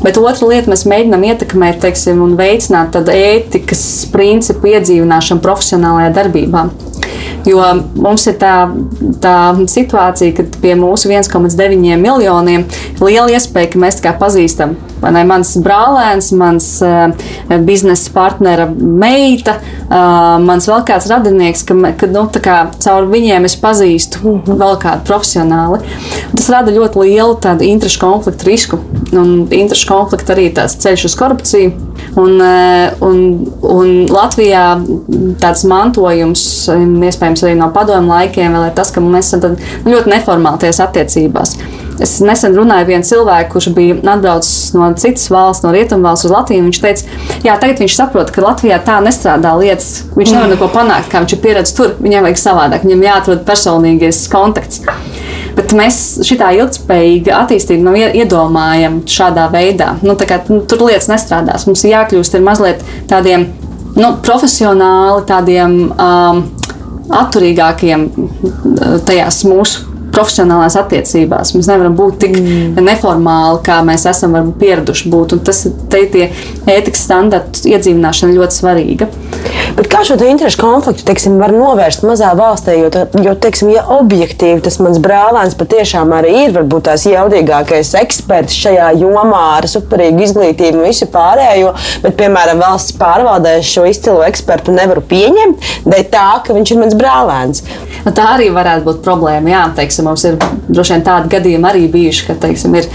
[0.00, 3.82] Bet otra lieta, mēs mēģinām ietekmēt teiksim, un veicināt ētikas
[4.12, 6.68] principu iedzīvināšanu profesionālajā darbībā.
[7.48, 7.60] Jo
[7.96, 8.54] mums ir tā,
[9.20, 9.34] tā
[9.68, 12.66] situācija, ka pie mūsu 1,9 miljoniem
[13.00, 17.08] liela iespēja, ka mēs pazīstam ne, mans brālēns, mans uh,
[17.66, 19.56] biznesa partnera meita,
[19.88, 24.58] uh, mans vēl kāds radinieks, ka, ka nu, kā, caur viņiem es pazīstu uh -huh.
[24.62, 25.80] vēl kādu profesionāli.
[26.36, 28.78] Tas rada ļoti lielu interešu konfliktu risku.
[29.12, 31.72] Un interešu konflikts arī tāds ceļš uz korupciju.
[32.16, 32.40] Un,
[33.00, 33.18] un,
[33.62, 34.80] un Latvijā
[35.40, 36.68] tāds mantojums,
[37.10, 41.56] iespējams, arī no padomu laikiem, vēl ir tas, ka mēs esam ļoti neformālties attiecībās.
[42.00, 46.32] Es nesen runāju ar vienu cilvēku, kurš bija atbraucis no citas valsts, no rietumvalsts uz
[46.32, 46.64] Latviju.
[46.68, 50.06] Viņš teica, jā, tagad viņš saprot, ka Latvijā tā nestrādā lietas.
[50.16, 51.92] Viņš nevar neko panākt, kā viņš ir pieredzējis tur.
[52.00, 54.80] Viņam vajag savādāk, viņam jāatrod personīgais kontakts.
[55.58, 59.92] Bet mēs šitā ilgspējīga attīstība nav iedomājama šādā veidā.
[60.06, 61.66] Nu, kā, nu, tur lietas nestrādās.
[61.68, 63.50] Mums ir jākļūst ir mazliet tādiem
[63.98, 66.42] nu, profesionāli, tādiem um,
[67.20, 68.08] atturīgākiem
[69.04, 69.89] tajās mūsu
[70.20, 71.54] profesionālās attiecībās.
[71.56, 72.80] Mēs nevaram būt tik mm.
[72.86, 75.36] neformāli, kā mēs esam pieraduši būt.
[75.36, 76.28] Un tas te tie
[76.68, 79.10] ētikas standartu iedzīvināšana ļoti svarīga.
[79.76, 82.76] Bet kā šo interešu konfliktu teiksim, var novērst mazā valstī?
[82.80, 82.90] Jo,
[83.24, 88.90] jo teiksim, ja objektīvi tas mans brālēns patiešām arī ir varbūt tās jaudīgākais eksperts šajā
[89.00, 95.04] jomā ar superīgu izglītību un visu pārējo, bet, piemēram, valsts pārvaldē šo izcilu ekspertu nevaru
[95.10, 97.64] pieņemt, dēļ tā, ka viņš ir mans brālēns.
[98.04, 99.52] Nu, tā arī varētu būt problēma.
[99.52, 100.38] Jā, teiksim, mums ir
[100.70, 102.88] droši vien tādi gadījumi arī bijuši, ka teiksim, ir,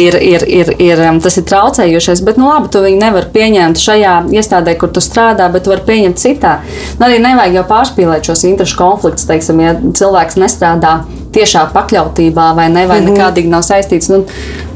[0.00, 2.22] ir, ir, ir, ir, um, tas ir traucējušies.
[2.24, 5.84] Bet, nu, labi, tu viņu nevari pieņemt šajā iestādē, kur tu strādā, bet tu vari
[5.90, 6.56] pieņemt citā.
[6.98, 10.98] Nu, arī nevajag jau pārspīlēt šos interešu konfliktus, teiksim, ja cilvēks nestrādā
[11.36, 13.16] tiešā pakļautībā vai ne, vai mm -hmm.
[13.16, 14.10] nekādīgi nav saistīts.
[14.12, 14.24] Nu,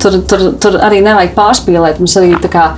[0.03, 1.98] tur, tur, tur arī nevajag pārspīlēt.
[1.98, 2.70] Mums arī tā kā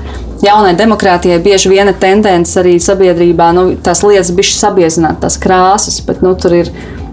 [0.42, 6.02] jaunai demokrātijai bieži vien ir tendence arī sabiedrībā nu, tās lietas bišķi sabiezināt, tās krāsas,
[6.06, 6.70] bet nu, tur ir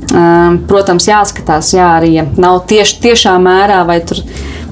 [0.09, 4.23] Ehm, protams, jāskatās, jā, arī ja nav tieši tiešā mērā vai tur.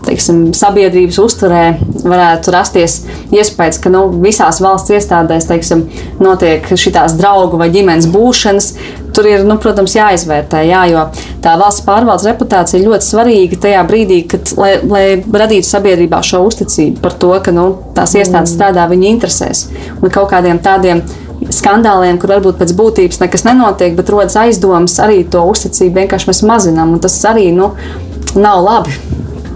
[0.08, 1.64] Teiksim, sabiedrības uzturē
[2.08, 3.02] varētu rasties
[3.36, 5.84] iespējas, ka nu, visās valsts iestādēs teiksim,
[6.24, 8.72] notiek šīs draugu vai ģimenes būšanas.
[9.18, 11.04] Tur ir, nu, protams, jāizvērtē, jā, jo
[11.44, 15.06] tā valsts pārvaldes reputācija ir ļoti svarīga tajā brīdī, kad, lai, lai
[15.44, 19.66] radītu sabiedrībā šo uzticību par to, ka nu, tās iestādes strādā viņa interesēs
[19.98, 21.02] un kaut kādiem tādiem
[21.54, 26.44] skandāliem, kur varbūt pēc būtības nekas nenotiek, bet rodas aizdomas, arī to uzticību vienkārši mēs
[26.48, 26.98] mazinām.
[27.04, 27.74] Tas arī nu,
[28.38, 28.96] nav labi.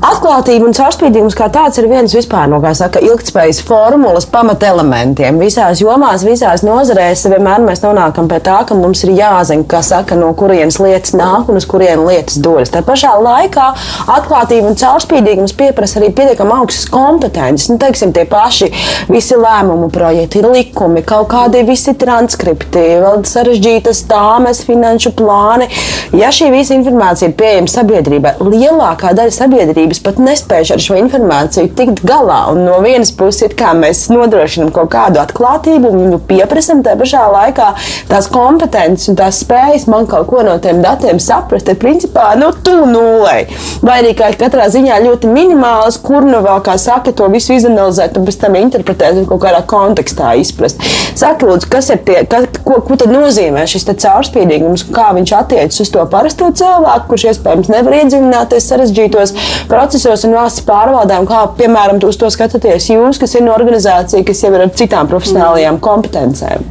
[0.02, 5.38] Atklātība un caurspīdīgums kā tāds ir viens vispār no saka, ilgspējas formulas pamatelementiem.
[5.38, 10.32] Visās jomās, visās nozarēs vienmēr mēs nonākam pie tā, ka mums ir jāzina, saka, no
[10.34, 12.72] kurienes lietas nāk un uz kurienes lietas dodas.
[12.74, 13.68] Tā pašā laikā
[14.16, 17.70] atklātība un caurspīdīgums prasa arī pietiekami augstas kompetences.
[17.70, 18.72] Nu, teiksim, tie paši
[19.12, 25.70] visi lēmumu projekti, likumi, kaut kādi visi transkripti, vēl sarežģītas tāmes, finanšu plāni.
[26.18, 30.98] Ja šī visa informācija ir pieejama sabiedrībai, lielākā daļa sabiedrības sabiedrības pat nespējuši ar šo
[31.00, 32.52] informāciju tikt galā.
[32.52, 37.26] Un no vienas puses, kā mēs nodrošinām kaut kādu atklātību, un viņu pieprasām, tā pašā
[37.32, 37.74] laikā
[38.10, 42.52] tās kompetences un tās spējas man kaut ko no tiem datiem saprast, ir principā nu,
[42.52, 43.48] tuvu nulē.
[43.82, 48.28] Vai arī katrā ziņā ļoti minimāls, kur nu vēl, kā saka, to visu izanalizēt un
[48.28, 50.82] pēc tam interpretēt un kaut kādā kontekstā izprast.
[51.18, 55.84] Saka, lūdzu, kas ir tie, ka, ko, ko tad nozīmē šis caurspīdīgums, kā viņš attiecas
[55.84, 59.36] uz to parasto cilvēku, kurš iespējams nevar iedziļināties sarežģītos
[59.72, 59.81] procesos
[60.28, 64.54] un valsts pārvaldēm, kā piemēram uz to skatāties jūs, kas ir no organizācija, kas jau
[64.54, 66.68] ir ar citām profesionālajām kompetencēm?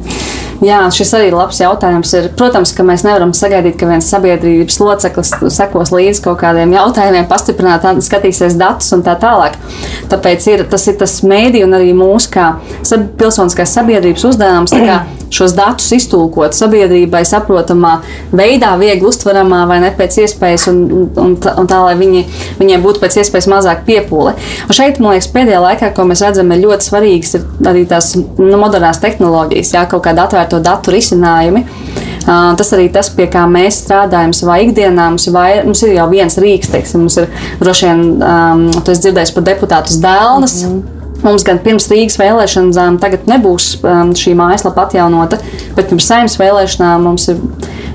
[0.61, 2.11] Jā, šis arī ir labs jautājums.
[2.13, 7.25] Ir, protams, ka mēs nevaram sagaidīt, ka viens sabiedrības loceklis sekos līdzi kaut kādiem jautājumiem,
[7.29, 9.57] pastiprināt, skatīsies datus un tā tālāk.
[10.11, 12.51] Tāpēc ir, tas ir tas mēdī un arī mūsu kā
[13.17, 14.77] pilsoniskās sabiedrības uzdevums
[15.31, 17.95] šos datus iztulkot sabiedrībai saprotamā
[18.35, 22.25] veidā, viegli uztveramā vai ne pēc iespējas, un, un, tā, un tā, lai viņi,
[22.59, 24.35] viņiem būtu pēc iespējas mazāk piepūle.
[24.67, 28.11] Un šeit, man liekas, pēdējā laikā, ko mēs redzam, ir ļoti svarīgas ir arī tās
[28.19, 31.65] nu, modernās tehnoloģijas, jā, kaut kāda atvērto datu risinājumi.
[32.21, 35.09] Uh, tas arī tas, pie kā mēs strādājam savā ikdienā.
[35.09, 37.29] Mums ir, vai, mums ir jau viens rīks, teiksim, mums ir
[37.61, 40.63] droši vien, um, esi dzirdējis par deputātu Dēlnes.
[40.65, 45.37] Mm -hmm Mums gan pirms Rīgas vēlēšanām tagad nebūs um, šī mājaslapa atjaunota,
[45.75, 47.37] bet pirms saimnes vēlēšanām mums ir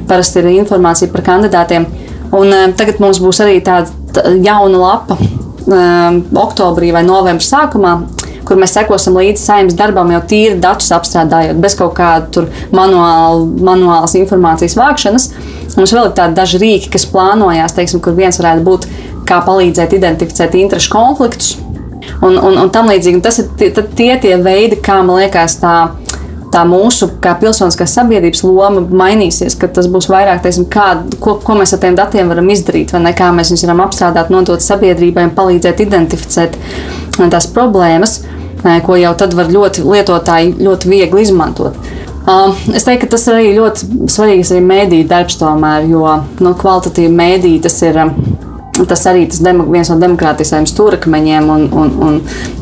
[0.06, 1.86] parasti ir informācija par kandidātiem.
[2.30, 3.90] Un, um, tagad mums būs arī tāda
[4.46, 5.18] jauna lapa
[5.66, 7.96] um, oktobrī vai novembrī sākumā,
[8.46, 14.16] kur mēs sekosim līdzi saimnes darbam, jau tīri datus apstrādājot, bez kaut kāda manuāla, manuālas
[14.18, 15.28] informācijas vākšanas.
[15.76, 18.88] Mums vēl ir tādi daži rīki, kas plānojās, teiksim, kur viens varētu būt,
[19.26, 21.56] kā palīdzēt identificēt interešu konfliktus
[22.22, 23.18] un, un, un tam līdzīgi.
[23.18, 25.74] Un tas ir tie, tie veidi, kā man liekas, tā,
[26.56, 30.88] tā mūsu kā pilsoniskās sabiedrības loma mainīsies, ka tas būs vairāk, teiksim, kā,
[31.20, 34.32] ko, ko mēs ar tiem datiem varam izdarīt, vai ne, kā mēs viņus varam apstrādāt,
[34.32, 36.56] nodot sabiedrībai un palīdzēt identificēt
[37.18, 38.22] tās problēmas,
[38.86, 41.76] ko jau tad var ļoti lietotāji ļoti viegli izmantot.
[42.74, 47.62] Es teiktu, ka tas arī ļoti svarīgs arī mēdīņu darbs, tomēr, jo nu, kvalitatīva mēdīņa
[47.68, 48.00] tas ir
[48.76, 52.18] Tas arī tas demo, viens no demokrātiskajiem stūrakmeņiem, un, un, un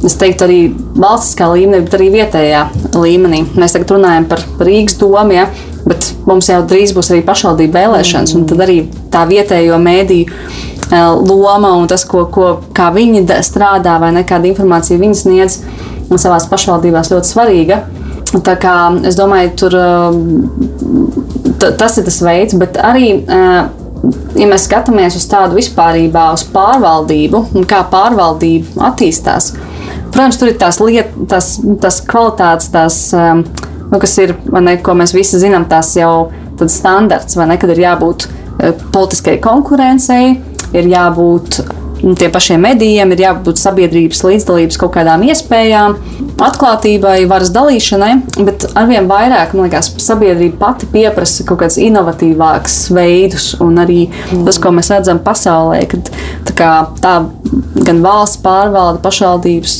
[0.07, 0.59] es teiktu, arī
[0.95, 2.61] valstiskā līmenī, bet arī vietējā
[2.95, 3.41] līmenī.
[3.59, 5.49] Mēs tagad runājam par Rīgas domu, ja,
[5.83, 8.79] bet mums jau drīz būs arī pašvaldību vēlēšanas, un tad arī
[9.13, 10.71] tā vietējo mēdīju
[11.27, 15.61] loma un tas, ko, ko, kā viņi strādā vai nekāda informācija viņi sniedz
[16.15, 17.81] savā pašvaldībās, ļoti svarīga.
[18.45, 18.75] Tā kā
[19.07, 19.77] es domāju, tur
[21.79, 23.17] tas ir tas veids, bet arī
[24.39, 29.53] ja mēs skatāmies uz tādu vispārībā, uz pārvaldību un kā pārvaldība attīstās,
[30.11, 31.51] protams, tur ir tās lietas, tās,
[31.83, 33.45] tās kvalitātes, tās, um,
[33.91, 36.31] nu, kas ir, ne, ko mēs visi zinām, tās jau
[36.71, 40.37] standarts, vai ne, kad ir jābūt uh, politiskai konkurencei,
[40.75, 41.63] ir jābūt
[42.13, 45.97] tiem pašiem medijiem, ir jābūt sabiedrības līdzdalības kaut kādām iespējām,
[46.45, 48.13] atklātībai, varas dalīšanai,
[48.45, 54.61] bet arvien vairāk, man liekas, sabiedrība pati pieprasa kaut kādus inovatīvākus veidus, un arī tas,
[54.61, 56.13] ko mēs redzam pasaulē, kad
[56.49, 57.17] tā, kā, tā
[57.89, 59.79] gan valsts pārvalde, pašvaldības,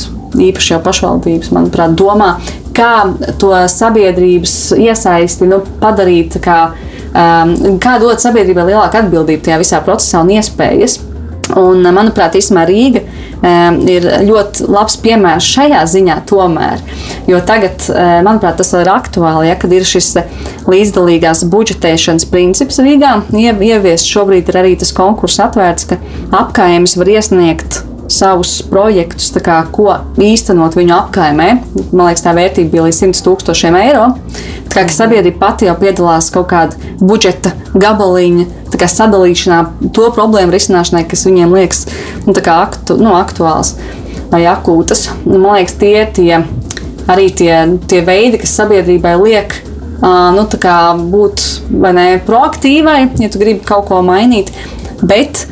[0.49, 2.35] īpaši jau pašvaldības, manuprāt, domā,
[2.75, 2.93] kā
[3.39, 6.61] to sabiedrības iesaisti nu, padarīt, kā,
[7.13, 11.03] um, kā dot sabiedrībai lielāku atbildību tajā visā procesā un iespējas.
[11.53, 13.03] Un, manuprāt, īstenībā Rīga
[13.91, 16.81] ir ļoti labs piemērs šajā ziņā tomēr.
[17.29, 17.85] Jo tagad,
[18.25, 20.15] manuprāt, tas ir aktuāli, ja, kad ir šis
[20.71, 23.19] līdzdalīgās budžetēšanas princips Rīgā.
[23.37, 26.01] Ieviest šobrīd ir arī tas konkurss atvērts, ka
[26.33, 31.49] apkājums var iesniegt savus projektus, kā, ko īstenot viņu apkaimē.
[31.93, 34.11] Man liekas, tā vērtība bija līdz 100 tūkstošiem eiro.
[34.75, 39.61] Tā kā sabiedrība pati jau piedalās kaut kāda budžeta gabaliņa kā, sadalīšanā,
[39.95, 41.85] to problēmu risināšanai, kas viņiem liekas
[42.27, 43.77] nu, aktu, nu, aktuāls
[44.33, 45.09] vai akūtas.
[45.29, 46.41] Man liekas, tie ir tie,
[47.11, 47.53] arī tie,
[47.91, 49.57] tie veidi, kas sabiedrībai liek.
[50.05, 50.43] Uh, nu,
[51.15, 54.51] būt ne, proaktīvai, ja tu gribi kaut ko mainīt,
[55.01, 55.47] bet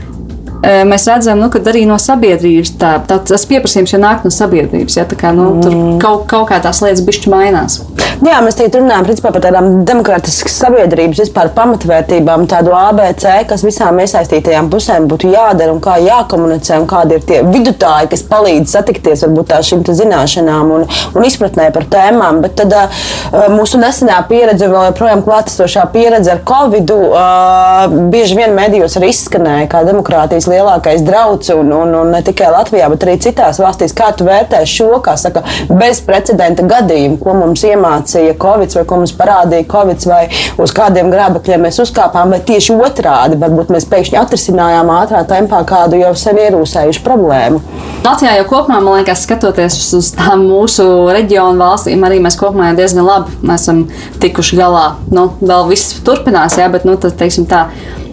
[0.63, 4.99] mēs redzam, nu, ka arī no sabiedrības tā, tā, tas pieprasījums jau nāk no sabiedrības.
[5.01, 5.99] Ja, kā, nu, tur mm.
[6.03, 7.81] kaut, kaut kā tās lietas bišķi mainās.
[8.23, 13.99] Jā, mēs tagad runājam principā, par tādām demokrātiskas sabiedrības vispār pamatvērtībām, tādu ABC, kas visām
[13.99, 19.25] iesaistītajām pusēm būtu jādara un kā jākomunicē, un kādi ir tie vidutāji, kas palīdz satikties
[19.27, 22.39] varbūt tā šīm zināšanām un, un izpratnē par tēmām.
[22.45, 23.03] Bet tad uh,
[23.51, 29.67] mūsu nesenā pieredze, vēl joprojām klātesošā pieredze ar Covid, uh, bieži vien medijos arī izskanēja
[29.75, 33.95] kā demokrātijas lielākais drauds, un, un, un ne tikai Latvijā, bet arī citās valstīs.
[33.97, 39.69] Kā tu vērtē šo, saka, bezprecedenta gadījumu, ko mums iemācīja Covid, vai ko mums parādīja
[39.73, 40.23] Covid, vai
[40.63, 43.41] uz kādiem grābekļiem mēs uzkāpām, vai tieši otrādi.
[43.43, 47.63] Varbūt mēs pēkšņi atrisinājām ātrā tempā kādu jau sen ierūsējušu problēmu.
[48.03, 53.07] Latvijā jau kopumā, man liekas, skatoties uz tām mūsu reģionu valstīm, arī mēs kopumā diezgan
[53.07, 53.85] labi esam
[54.23, 54.87] tikuši galā.
[55.15, 57.69] Nu, vēl viss turpinās, jā, bet nu, tad, teiksim, tā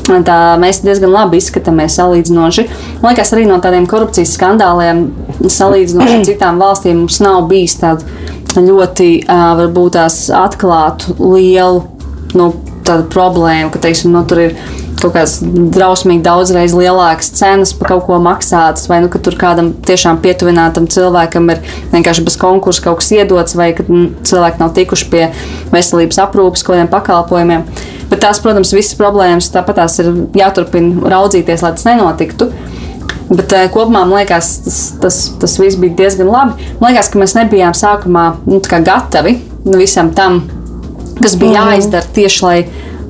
[0.07, 2.65] tā mēs diezgan labi izskatāmies salīdzinoši.
[3.03, 5.05] Man liekas, arī no tādiem korupcijas skandāliem,
[5.43, 8.05] salīdzinot ar citām valstīm, mums nav bijis tāda
[8.65, 11.83] ļoti varbūt tās atklātu lielu
[12.39, 12.51] nu,
[13.13, 14.55] problēmu, ka teiksim, nu, tur ir
[15.03, 19.71] kaut kādas drausmīgi daudzreiz lielākas cenas par kaut ko maksātas, vai nu, ka tur kādam
[19.87, 21.61] tiešām pietuvinātam cilvēkam ir
[21.93, 25.23] vienkārši bez konkursa kaut kas iedots, vai ka mm, cilvēki nav tikuši pie
[25.73, 27.65] veselības aprūpes kaut kādiem pakalpojumiem.
[28.09, 32.49] Bet tās, protams, visas problēmas tāpat tās ir jāturpina raudzīties, lai tas nenotiktu.
[33.29, 36.69] Bet uh, kopumā man liekas, tas, tas, tas viss bija diezgan labi.
[36.81, 39.35] Man liekas, ka mēs nebijām sākumā nu, gatavi
[39.69, 40.41] visam tam,
[41.19, 41.75] kas bija mm.
[41.75, 42.59] jāizdara tieši lai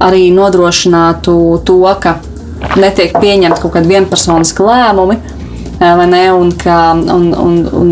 [0.04, 1.36] arī nodrošinātu
[1.68, 2.18] to, ka
[2.80, 5.20] netiek pieņemti kaut kādi vienpersoniski lēmumi.
[5.80, 7.92] Ne, un, ka, un, un, un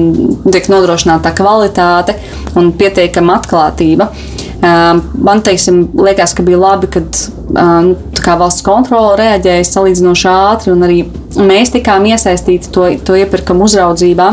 [0.52, 2.18] tiek nodrošināta kvalitāte
[2.60, 4.10] un pietiekama atklātība.
[4.60, 7.22] Man teiksim, liekas, ka bija labi, kad
[7.54, 7.94] uh,
[8.42, 10.98] valsts kontrole reaģēja salīdzinoši ātri, un arī
[11.40, 14.32] mēs tikām iesaistīti to, to iepirkumu uzraudzībā,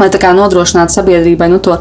[0.00, 1.78] lai nodrošinātu sabiedrībai nu, to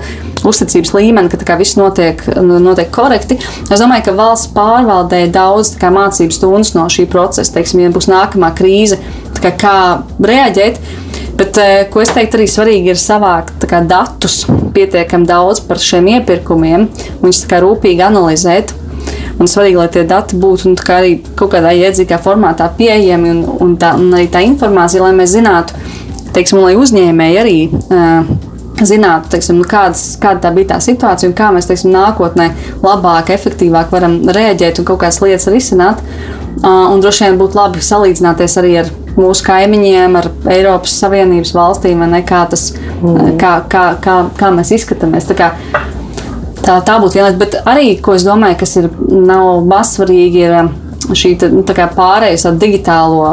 [0.47, 3.37] uzticības līmeni, ka kā, viss notiek, notiek korekti.
[3.69, 7.53] Es domāju, ka valsts pārvaldē daudz kā, mācību stundas no šī procesa.
[7.57, 8.99] Teiksim, ja būs nākamā krīze,
[9.41, 9.77] kā, kā
[10.19, 10.81] reaģēt.
[11.41, 14.43] Bet, eh, ko es teiktu, arī svarīgi ir savākt kā, datus
[14.75, 16.85] pietiekami daudz par šiem iepirkumiem,
[17.23, 18.75] viņus kā, rūpīgi analizēt.
[19.41, 23.39] Un svarīgi, lai tie dati būtu nu, kā arī kaut kādā iedzīgā formātā pieejami un,
[23.63, 25.73] un, tā, un arī tā informācija, lai mēs zinātu,
[26.35, 28.31] teiksim, lai uzņēmēji arī uh,
[28.85, 32.49] zinātu, teiksim, nu, kādas, kāda tā bija tā situācija un kā mēs teiksim, nākotnē
[32.83, 36.01] labāk, efektīvāk varam rēģēt un kaut kādas lietas risināt.
[36.61, 42.03] Uh, un droši vien būtu labi salīdzināties arī ar mūsu kaimiņiem, ar Eiropas Savienības valstīm,
[42.11, 43.37] ne, kā, tas, mm.
[43.41, 45.27] kā, kā, kā, kā mēs izskatāmies.
[45.29, 45.51] Tā, kā,
[46.61, 50.57] tā, tā būtu viena lieta, bet arī, ko es domāju, kas ir nav mazsvarīgi, ir
[50.61, 50.71] um,
[51.17, 53.25] šī nu, pārējais ar digitālo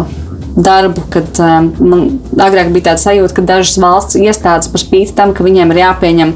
[0.59, 2.05] darbu, kad um, man
[2.42, 6.35] agrāk bija tāds sajūta, ka dažas valsts iestādes par spīti tam, ka viņiem ir jāpieņem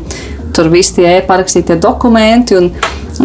[0.56, 2.58] tur visi tie e-parakstītie dokumenti.
[2.61, 2.72] Un,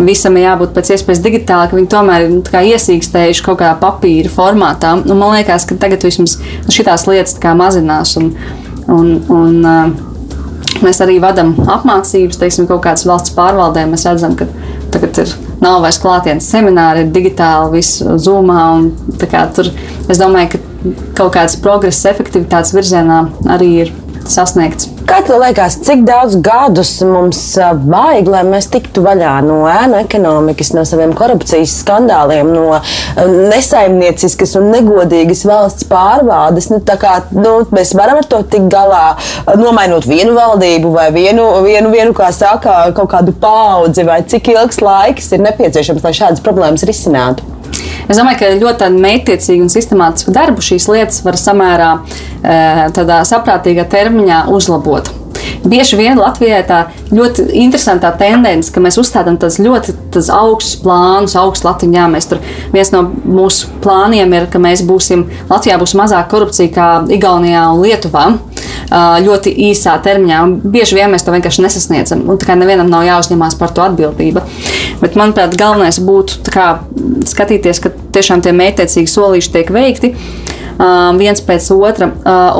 [0.03, 4.31] visam ir jābūt pēc iespējas digitāli, ka viņi tomēr ir nu, iesīkstējuši kaut kādā papīra
[4.31, 4.93] formātā.
[4.99, 8.17] Un man liekas, ka tagad vismaz šīs lietas mazinās.
[8.19, 8.33] Un,
[8.91, 13.87] un, un, uh, mēs arī vadām apmācības, teiksim, kaut kādas valsts pārvaldē.
[13.89, 14.49] Mēs redzam, ka
[14.93, 15.35] tagad ir.
[15.57, 18.61] Nav vairs klātienes semināri, ir digitāli, viss zumā.
[19.57, 19.71] Tur
[20.05, 20.66] es domāju, ka
[21.17, 23.23] kaut kādas progresa, efektivitātes virzienā
[23.55, 23.95] arī ir
[24.31, 24.89] sasniegts.
[25.07, 27.39] Kā tev liekas, cik daudz gadus mums
[27.87, 32.81] vajag, lai mēs tiktu vaļā no ēnu ekonomikas, no saviem korupcijas skandāliem, no
[33.47, 36.67] nesaimnieciskas un negodīgas valsts pārvaldes?
[36.73, 39.05] Nu, kā, nu, mēs varam ar to tikt galā,
[39.55, 44.83] nomainot vienu valdību vai vienu, vienu, vienu kā saka, kaut kādu paudzi, vai cik ilgs
[44.83, 47.47] laiks ir nepieciešams, lai šādas problēmas risinātu?
[48.07, 53.87] Es domāju, ka ļoti mērķiecīgu un sistemātisku darbu šīs lietas var samērā eh, tādā saprātīgā
[53.91, 55.09] termiņā uzlabot.
[55.67, 56.79] Bieži vien Latvijā tā
[57.11, 62.07] ļoti interesantā tendence, ka mēs uzstādām tādus ļoti tās augstus plānus, augstu latiņā.
[62.13, 62.41] Mēs tur
[62.73, 67.83] viens no mūsu plāniem ir, ka mēs būsim, Latvijā būs mazāk korupcija kā Igaunijā un
[67.85, 68.27] Lietuvā.
[68.87, 70.41] ļoti īsā termiņā.
[70.63, 74.43] Bieži vien mēs to vienkārši nesasniedzam, un tā kā nevienam nav jāuzņemās par to atbildību.
[75.01, 76.67] Bet, manuprāt, galvenais būtu kā,
[77.27, 80.13] skatīties, ka tiešām tie mētiecīgi solīši tiek veikti
[81.19, 82.11] viens pēc otra.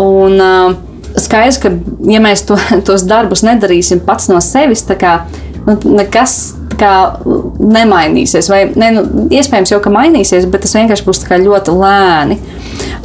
[0.01, 0.41] Un,
[1.23, 1.73] skaidrs, ka,
[2.11, 5.19] ja mēs to, tos darbus nedarīsim pats no sevis, kā,
[5.65, 6.37] nu, nekas
[6.77, 6.93] kā,
[7.59, 8.51] nemainīsies.
[8.53, 12.41] Vai, ne, nu, iespējams, jau ka mainīsies, bet tas vienkārši būs ļoti lēni.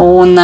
[0.02, 0.38] Un,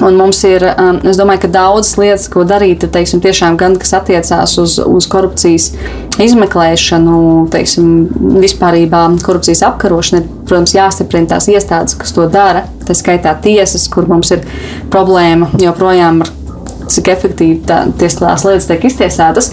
[0.00, 0.64] Un mums ir,
[1.04, 5.66] es domāju, ka daudzas lietas, ko darīt, teiksim, tiešām gan kas attiecās uz, uz korupcijas
[6.20, 7.18] izmeklēšanu,
[7.52, 7.90] teiksim,
[8.40, 12.64] vispārībā korupcijas apkarošanu, ir, protams, jāstiprina tās iestādes, kas to dara.
[12.88, 14.46] Tā skaitā tiesas, kur mums ir
[14.92, 16.32] problēma joprojām ar
[16.96, 19.52] cik efektīvi tā, tās lietas tiek iztiesātas.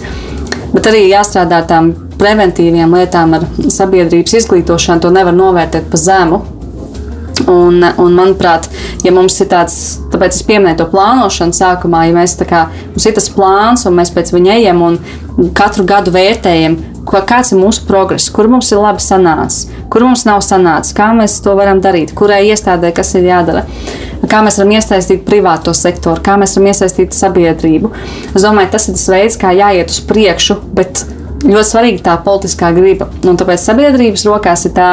[0.74, 5.04] Bet arī jāstrādā tām preventīvām lietām, ar sabiedrības izglītošanu.
[5.04, 6.42] To nevar novērtēt pa zemu.
[7.46, 8.66] Un, un, manuprāt,
[9.06, 9.76] ja mums ir tāds,
[10.10, 13.94] tāpēc es pieminēju to plānošanu sākumā, ja mēs tā kā mums ir tas plāns un
[13.98, 14.98] mēs pēc viņa ejam un
[15.54, 16.74] katru gadu vērtējam,
[17.08, 21.38] kāds ir mūsu progress, kur mums ir labi sanācis, kur mums nav sanācis, kā mēs
[21.44, 23.64] to varam darīt, kurai iestādē kas ir jādara,
[24.28, 27.92] kā mēs varam iesaistīt privāto sektoru, kā mēs varam iesaistīt sabiedrību.
[28.34, 31.04] Es domāju, tas ir tas veids, kā jāiet uz priekšu, bet
[31.46, 33.08] ļoti svarīga tā politiskā griba.
[33.24, 34.90] Un tāpēc sabiedrības rokās ir tā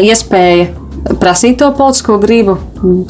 [0.00, 0.70] iespēja
[1.20, 2.58] prasīt to politisko gribu,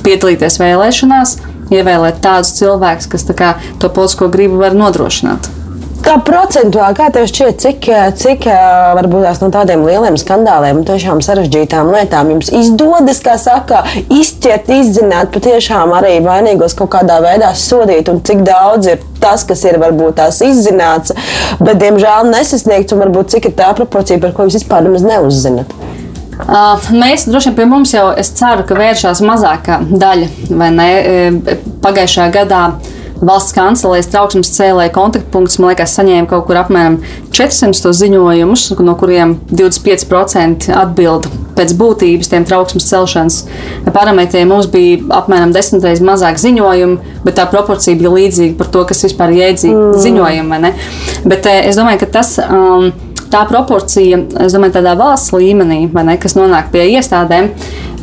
[0.04, 1.38] piedalīties vēlēšanās,
[1.72, 5.50] ievēlēt tādus cilvēkus, kas kā, to politisko gribu var nodrošināt.
[6.02, 7.84] Kā procentuāli, kā tev šķiet, cik,
[8.18, 8.46] cik
[8.98, 15.30] varbūt no tādiem lieliem skandāliem un tiešām sarežģītām lietām jums izdodas, kā saka, izķert, izzināt,
[15.36, 20.18] patiešām arī vainīgos kaut kādā veidā sodīt, un cik daudz ir tas, kas ir varbūt
[20.18, 21.14] tās izzināts,
[21.62, 25.70] bet diemžēl nesasniegts, un varbūt cik ir tā proporcija, par ko jūs vispār nemaz neuzzināt.
[26.32, 30.88] Uh, mēs droši vien pie mums jau, es ceru, ka vēršās mazākā daļa, vai ne?
[30.96, 32.62] E, pagājušajā gadā
[33.22, 36.98] valsts kancelēs trauksmes cēlēja kontaktpunkts, man liekas, saņēma kaut kur apmēram
[37.34, 43.38] 400 ziņojumus, no kuriem 25% atbild pēc būtības tiem trauksmes celšanas
[43.92, 44.48] parametriem.
[44.50, 49.04] Mums bija apmēram desmit reizes mazāk ziņojumu, bet tā proporcija bija līdzīga par to, kas
[49.06, 50.02] vispār ir jēdzīgi mm.
[50.08, 50.74] ziņojumi.
[51.28, 52.36] Bet e, es domāju, ka tas.
[52.48, 52.92] Um,
[53.32, 57.50] tā proporcija, es domāju, tādā valsts līmenī, ne, kas nonāk pie iestādēm,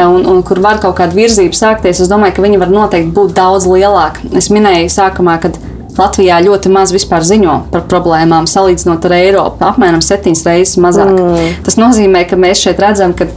[0.05, 3.35] un, un kur var kaut kāda virzība sākties, es domāju, ka viņi var noteikti būt
[3.37, 4.31] daudz lielāki.
[4.39, 5.59] Es minēju sākumā, kad
[5.99, 9.65] Latvijā ļoti maz vispār ziņo par problēmām, salīdzinot ar Eiropu.
[9.67, 11.11] Apmēram septiņas reizes mazāk.
[11.11, 11.57] Mm.
[11.65, 13.27] Tas nozīmē, ka mēs šeit redzam, ka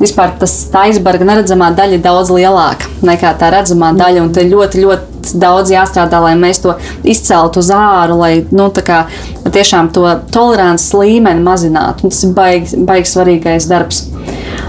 [0.00, 4.24] vispār tas aizbarga neredzamā daļa ir daudz lielāka nekā tā redzamā daļa.
[4.24, 9.04] Un te ļoti, ļoti daudz jāstrādā, lai mēs to izceltu uz āru, lai nu, kā,
[9.44, 12.06] tiešām to tolerances līmeni mazinātu.
[12.06, 14.06] Un tas ir baigi, baigi svarīgais darbs.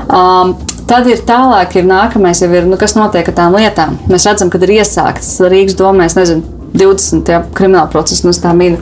[0.08, 3.98] Um, Tad ir tālāk, ir nākamais, ir, nu, kas notiek ar tām lietām.
[4.08, 8.80] Mēs redzam, ka ir iesākts Rīgas domē, nezinu, 20 jā, krimināla procesa no tā mīna.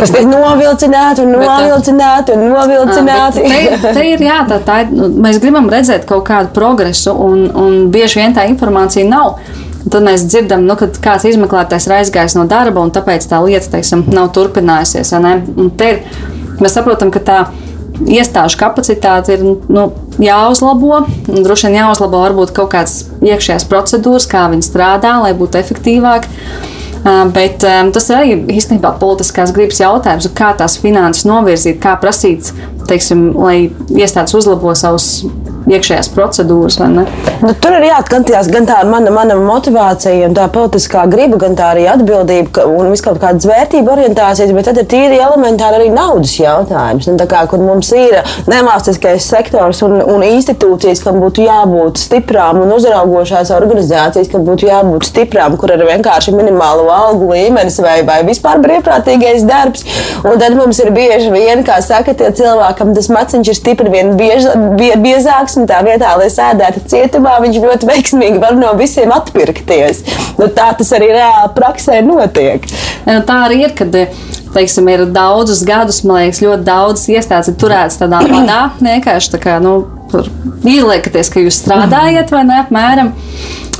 [0.00, 3.44] Kas tiek novilcināti un novilcināti un novilcināti.
[3.46, 7.78] Te, te ir jā, tā, tā, nu, mēs gribam redzēt kaut kādu progresu, un, un
[7.94, 9.38] bieži vien tā informācija nav.
[9.86, 13.76] Tad mēs dzirdam, nu, ka kāds izmeklētājs ir aizgājis no darba, un tāpēc tā lieta
[13.76, 15.12] teiksim, nav turpinājusies.
[15.14, 16.02] Ir,
[16.58, 17.66] mēs saprotam, ka tā ir
[18.04, 19.88] iestāžu kapacitāte ir nu,
[20.22, 21.04] jāuzlabo.
[21.26, 26.28] Droši vien jāuzlabo varbūt kaut kādas iekšējās procedūras, kā viņi strādā, lai būtu efektīvāk.
[27.34, 27.62] Bet
[27.94, 32.50] tas ir arī īstenībā politiskās gribas jautājums, kā tās finanses novirzīt, kā prasīt,
[32.90, 35.22] teiksim, lai iestādes uzlabo savus
[35.66, 36.78] iekšējās procedūras.
[37.42, 41.86] Nu, tur ir jāatkanties gan tā mana, mana motivācija, tā politiskā griba, gan tā arī
[41.90, 47.08] atbildība un viskaut kādas vērtību orientācijas, bet tad ir tīri elementāri arī naudas jautājums.
[47.10, 52.74] Nu, kā, kur mums ir nevalstiskais sektors un, un institūcijas, kam būtu jābūt stiprām un
[52.76, 58.62] uzraugošās organizācijas, kam būtu jābūt stiprām, kur ir vienkārši minimāla algu līmenis vai, vai vispār
[58.62, 59.84] brīvprātīgais darbs.
[60.26, 64.14] Un tad mums ir bieži vien, kā saka, tie cilvēkam tas maciņš ir stipri vien
[64.18, 64.48] biež,
[64.78, 70.02] bie, biezāks un tā vietā, lai sēdētu cietumā, viņš ļoti veiksmīgi var no visiem atpirkties.
[70.40, 72.66] Nu, tā tas arī reāli praksē notiek.
[73.06, 73.94] Nu, tā arī ir, kad
[74.56, 78.62] teiksim, ir daudzus gadus, man liekas, ļoti daudz iestādes ir turētas tādā vadā.
[78.80, 79.78] Vienkārši tā kā, nu,
[80.66, 83.14] ieliekaties, ka jūs strādājat vai ne apmēram.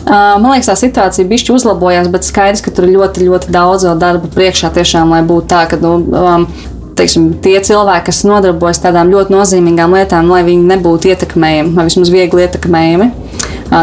[0.06, 4.30] Man liekas, tā situācija bišķi uzlabojās, bet skaidrs, ka tur ir ļoti, ļoti daudz darba
[4.30, 6.46] priekšā tiešām, lai būtu tā, ka nu, um,
[6.96, 12.12] teiksim, tie cilvēki, kas nodarbojas tādām ļoti nozīmīgām lietām, lai viņi nebūtu ietekmējami vai vismaz
[12.12, 13.10] viegli ietekmējami.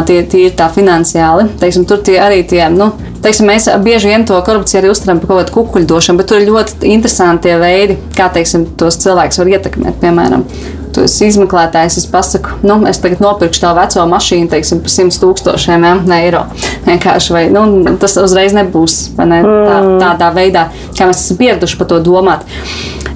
[0.07, 1.49] Tie, tie ir tā finansiāli.
[1.59, 5.33] Teiksim, tur tie arī tie, nu, teiksim, mēs bieži vien to korupciju arī uztveram par
[5.33, 9.99] kaut kādu kukuļdošanu, bet tur ir ļoti interesanti veidi, kā teiksim, tos cilvēkus var ietekmēt.
[9.99, 10.47] Piemēram,
[10.93, 15.19] tu esi izmeklētājs, es pasaku, nu, es tagad nopirkšu tā veco mašīnu, teiksim, par 100
[15.23, 16.45] tūkstošiem ja, eiro.
[16.85, 17.65] Vienkārši, vai, nu,
[18.01, 19.99] tas uzreiz nebūs ne, tā, Mm.
[20.01, 20.67] tādā veidā,
[20.97, 22.47] kā mēs esam pieraduši par to domāt.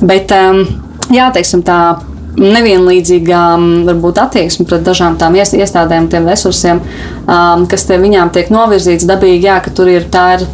[0.01, 0.63] Bet, um,
[1.13, 1.97] jā, teiksim, tā
[2.37, 3.41] nevienlīdzīgā
[3.87, 6.81] varbūt, attieksme pret dažām tām ies- iestādēm, tiem resursiem,
[7.25, 10.47] um, kas te viņām tiek novirzīts dabīgi, jā, ka tur ir tā ir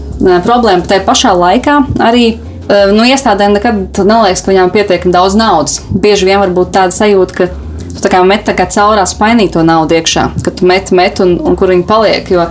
[0.45, 0.85] problēma.
[0.87, 2.37] Tajā pašā laikā arī
[2.69, 5.81] nu, iestādēm nekad neliekas, ka viņām pietiekami daudz naudas.
[5.91, 7.49] Bieži vien var būt tāda sajūta, ka
[8.03, 11.57] tu kā met kā caurā spainī to naudu iekšā, ka tu met, met un, un
[11.59, 12.29] kur viņi paliek.
[12.33, 12.47] Jo,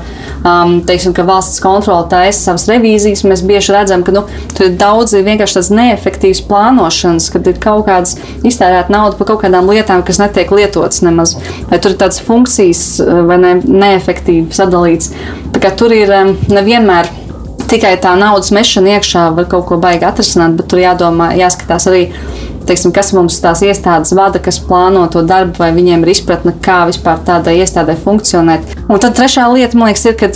[0.49, 4.25] um, teiksim, ka valsts kontrole taisa savas revīzijas, mēs bieži redzam, ka nu,
[4.57, 9.43] tur ir daudz vienkārši tādas neefektīvas plānošanas, kad ir kaut kādas iztērēta nauda par kaut
[9.45, 11.37] kādām lietām, kas netiek lietotas nemaz.
[11.71, 12.85] Vai tur ir tādas funkcijas
[13.29, 15.13] vai ne, neefektīvi sadalīts.
[15.53, 17.11] Tā kā tur ir um, nevienmēr
[17.71, 22.05] tikai tā naudas mešana iekšā var kaut ko baigi atrisināt, bet tur jādomā, jāskatās arī,
[22.69, 26.83] teiksim, kas mums tās iestādes vada, kas plāno to darbu, vai viņiem ir izpratne, kā
[26.91, 28.77] vispār tādai iestādē funkcionēt.
[28.89, 30.33] Un tad trešā lieta, man liekas, ir, ka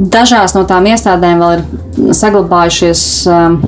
[0.00, 3.06] dažās no tām iestādēm vēl ir saglabājušies.
[3.30, 3.60] Um,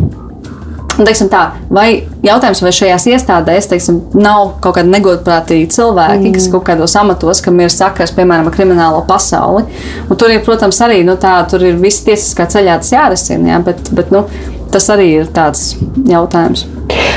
[1.00, 6.34] teiksim, tā, vai jautājums, vai šajās iestādēs teiksim, nav kaut kādi negodprātīgi cilvēki, mm.
[6.36, 9.64] kas kaut kādos amatos, kam ir sakars, piemēram, ar kriminālo pasauli.
[10.08, 13.62] Un tur ir, protams, arī nu, tā, tur ir viss tiesiskā ceļā tas jārisina, jā,
[13.70, 14.26] bet, bet nu,
[14.72, 15.72] tas arī ir tāds
[16.08, 16.66] jautājums.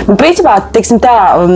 [0.06, 1.52] Un, principā, tiksim, tā, um,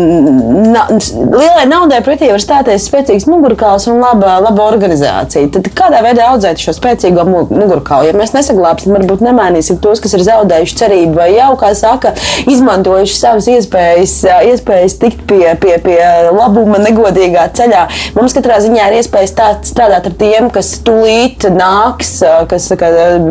[0.73, 5.49] na, lielai naudai pretī var stāties spēcīgs mugurkauls un laba, laba organizācija.
[5.53, 8.09] Tad kādā veidā audzēt šo spēcīgo mu- mugurkaulu?
[8.09, 12.13] Ja mēs nesaglabāsim, varbūt nemainīsim tos, kas ir zaudējuši cerību, vai jau, kā saka,
[12.49, 14.15] izmantojuši savas iespējas,
[14.49, 15.99] iespējas tikt pie, pie, pie
[16.33, 17.85] labuma negodīgā ceļā.
[18.17, 22.15] Mums katrā ziņā ir iespējas tā, strādāt ar tiem, kas tūlīt nāks,
[22.49, 22.89] kas saka,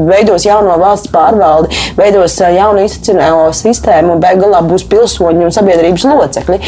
[0.09, 6.07] veidos jauno valsts pārvaldi, veidos jaunu institucionālo sistēmu un beig galā būs pilsoņi un sabiedrības
[6.11, 6.59] locekļi.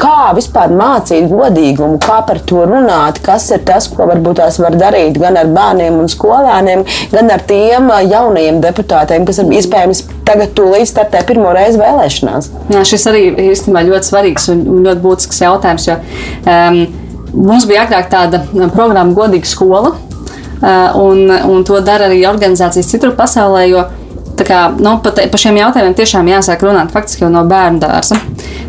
[0.00, 4.76] Kā vispār mācīt godīgumu, kā par to runāt, kas ir tas, ko varbūt tās var
[4.78, 10.54] darīt gan ar bērniem un skolēniem, gan ar tiem jaunajiem deputātiem, kas ir iespējams tagad
[10.56, 12.50] tūlīt startē pirmo reizi vēlēšanās.
[12.74, 15.88] Jā, šis arī ir īstenībā ļoti svarīgs un ļoti būtisks jautājums.
[15.88, 15.98] Jo,
[16.48, 16.82] um,
[17.32, 18.42] mums bija agrāk tāda
[18.74, 19.94] programma, Godīga skola,
[20.98, 23.64] un, un to dara arī organizācijas citur pasaulē.
[23.70, 23.86] Jo,
[24.38, 27.82] tā kā, nu, pa, te, pa šiem jautājumiem tiešām jāsāk runāt faktiski jau no bērnu
[27.82, 28.18] dārza.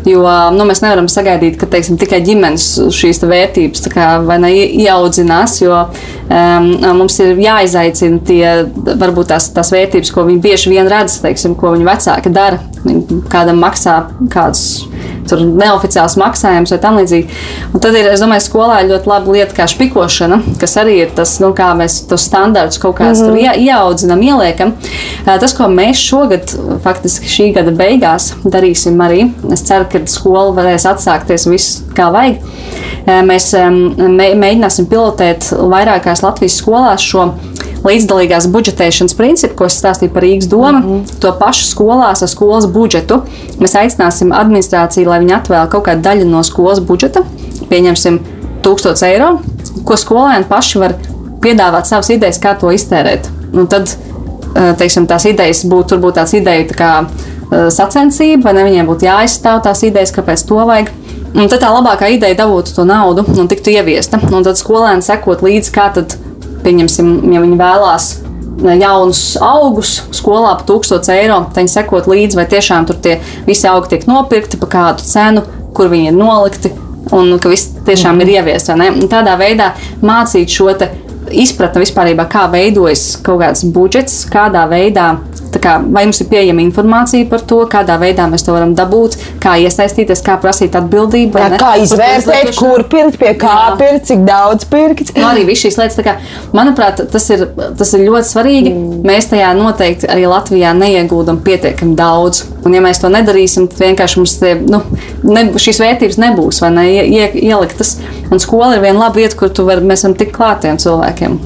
[0.08, 2.66] Jo nu, mēs nevaram sagaidīt, ka teiksim, tikai ģimenes
[2.96, 4.08] šīs vērtības kā,
[4.40, 8.44] ne, ieaudzinās, jo um, mums ir jāizaicina tie,
[8.74, 12.62] varbūt tās, tās vērtības, ko viņi bieži vien redz, teiksim, ko viņu vecāki dara.
[12.80, 13.98] Viņi kādam maksā
[14.32, 14.86] kādus
[15.30, 17.38] tur neoficiāls maksājums vai tam līdzīgi.
[17.74, 21.36] Un tad ir, es domāju, skolā ļoti laba lieta kā špikošana, kas arī ir tas,
[21.42, 23.64] nu, kā mēs tos standartus kaut kādā mm -hmm.
[23.66, 24.74] ieaudzinām, ieliekam.
[25.24, 26.54] Tas, ko mēs šogad,
[26.84, 32.36] faktiski šī gada beigās, darīsim arī, es ceru, ka skola varēs atsākties viss kā vajag.
[33.06, 33.52] Mēs
[33.98, 37.30] mē, mēģināsim pilotēt vairākās Latvijas skolās šo
[37.84, 41.20] līdzdalīgās budžetēšanas principu, ko es stāstīju par Rīgas domu, mm -hmm.
[41.20, 43.22] to pašu skolās ar skolas budžetu.
[43.58, 47.22] Mēs aicināsim administrāciju, lai viņi atvēl kaut kādu daļu no skolas budžeta,
[47.68, 48.20] pieņemsim
[48.62, 49.38] 1000 eiro,
[49.84, 50.94] ko skolēni paši var
[51.40, 53.28] piedāvāt savas idejas, kā to iztērēt.
[53.52, 53.96] Un tad
[54.78, 56.92] teiksim, tās idejas būtu turbūt tāds ideja tā kā
[57.70, 60.90] sacensība, vai ne viņiem būtu jāizstāv tās idejas, kāpēc to vajag.
[61.34, 64.18] Un tad tā labākā ideja dabūtu to naudu un tiktu ieviesta.
[64.32, 66.16] Un tad skolēni sekot līdzi, kā tad
[66.64, 68.10] pieņemsim, ja viņi vēlās
[68.60, 73.68] jaunus augus skolā par 1000 eiro, tad viņi sekot līdzi, vai tiešām tur tie visi
[73.70, 75.44] augi tiek nopirkti, pa kādu cenu,
[75.76, 76.72] kur viņi ir nolikti,
[77.16, 78.28] un ka viss tiešām mm -hmm.
[78.28, 78.70] ir ieviests.
[79.10, 80.68] Tādā veidā mācīt šo
[81.30, 85.16] izpratni vispār, kā veidojas kaut kāds budžets, kādā veidā.
[85.60, 89.56] Kā, vai mums ir pieejama informācija par to, kādā veidā mēs to varam dabūt, kā
[89.60, 91.40] iesaistīties, kā prasīt atbildību?
[91.40, 93.74] Jā, kā izvērtēt, kur pirkt, pie kā jā.
[93.80, 95.12] pirkt, cik daudz pirkt.
[95.18, 96.16] Nu, arī viss šīs lietas, kā,
[96.56, 97.46] manuprāt, tas ir,
[97.78, 98.72] tas ir ļoti svarīgi.
[98.72, 99.02] Mm.
[99.10, 102.44] Mēs tajā noteikti arī Latvijā neieguldam pietiekami daudz.
[102.64, 104.82] Un, ja mēs to nedarīsim, tad vienkārši mums tie, nu,
[105.28, 107.96] ne, šīs vērtības nebūs vai ne ie, ieliktas.
[108.30, 111.38] Un skola ir viena laba vieta, kur var, mēs varam tikt klātiem cilvēkiem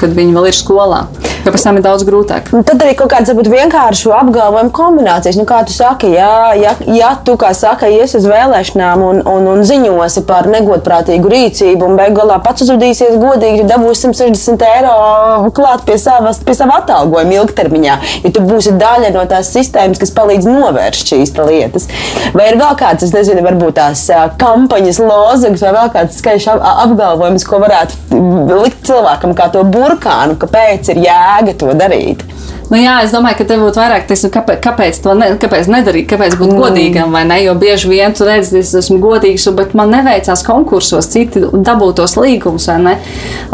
[0.00, 1.06] kad viņi vēl ir skolā.
[1.46, 2.50] Jo pēc tam ir daudz grūtāk.
[2.56, 5.36] Un tad arī kaut kādas varbūt vienkāršu apgalvojumu kombinācijas.
[5.38, 9.46] Nu, kā tu saki, ja, ja, ja tu kā saka, ies uz vēlēšanām un, un,
[9.52, 15.52] un ziņosi par negodprātīgu rīcību, un beig galā pats uzvedīsies godīgi, tad dabūsi 160 eiro
[15.54, 17.98] klāt pie, savas, pie sava atalgojuma ilgtermiņā.
[18.26, 21.86] Ja tu būsi daļa no tās sistēmas, kas palīdz novērst šīs lietas.
[22.34, 24.02] Vai ir vēl kāds, es nezinu, varbūt tās
[24.40, 28.22] kampaņas lozagas vai vēl kāds skaļš apgalvojums, ko varētu
[28.64, 32.26] likt cilvēkam kā to burkānu, kāpēc ir jēga to darīt.
[32.66, 36.08] Nu, jā, es domāju, ka tev būtu vairāk, teiksim, kāpēc, kāpēc to ne, kāpēc nedarīt,
[36.10, 36.56] kāpēc būt mm.
[36.58, 37.36] godīgam, vai ne?
[37.44, 42.66] Jo bieži vien tu redzi, es esmu godīgs, bet man neveicās konkursos, citi dabūtos līgumus,
[42.72, 42.96] vai ne?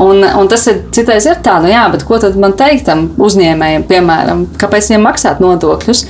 [0.01, 3.11] Un, un tas ir citreiz ir tā, nu jā, bet ko tad man teikt tam
[3.21, 6.07] uzņēmējiem, piemēram, kāpēc viņiem maksāt nodokļus?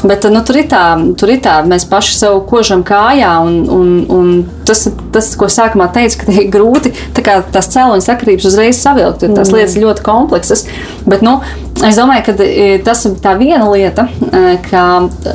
[0.00, 0.82] Bet nu, tur, ir tā,
[1.20, 4.30] tur ir tā, mēs paši sev kožam kājā, un, un, un
[4.68, 9.34] tas, tas, ko sākumā teicu, ka ir grūti tā tās cēloņa sakarības uzreiz savilkt, jo
[9.36, 9.58] tās mm.
[9.58, 10.64] lietas ir ļoti kompleksas.
[11.04, 11.36] Bet, nu,
[11.84, 14.86] es domāju, ka e, tas ir tā viena lieta, e, ka,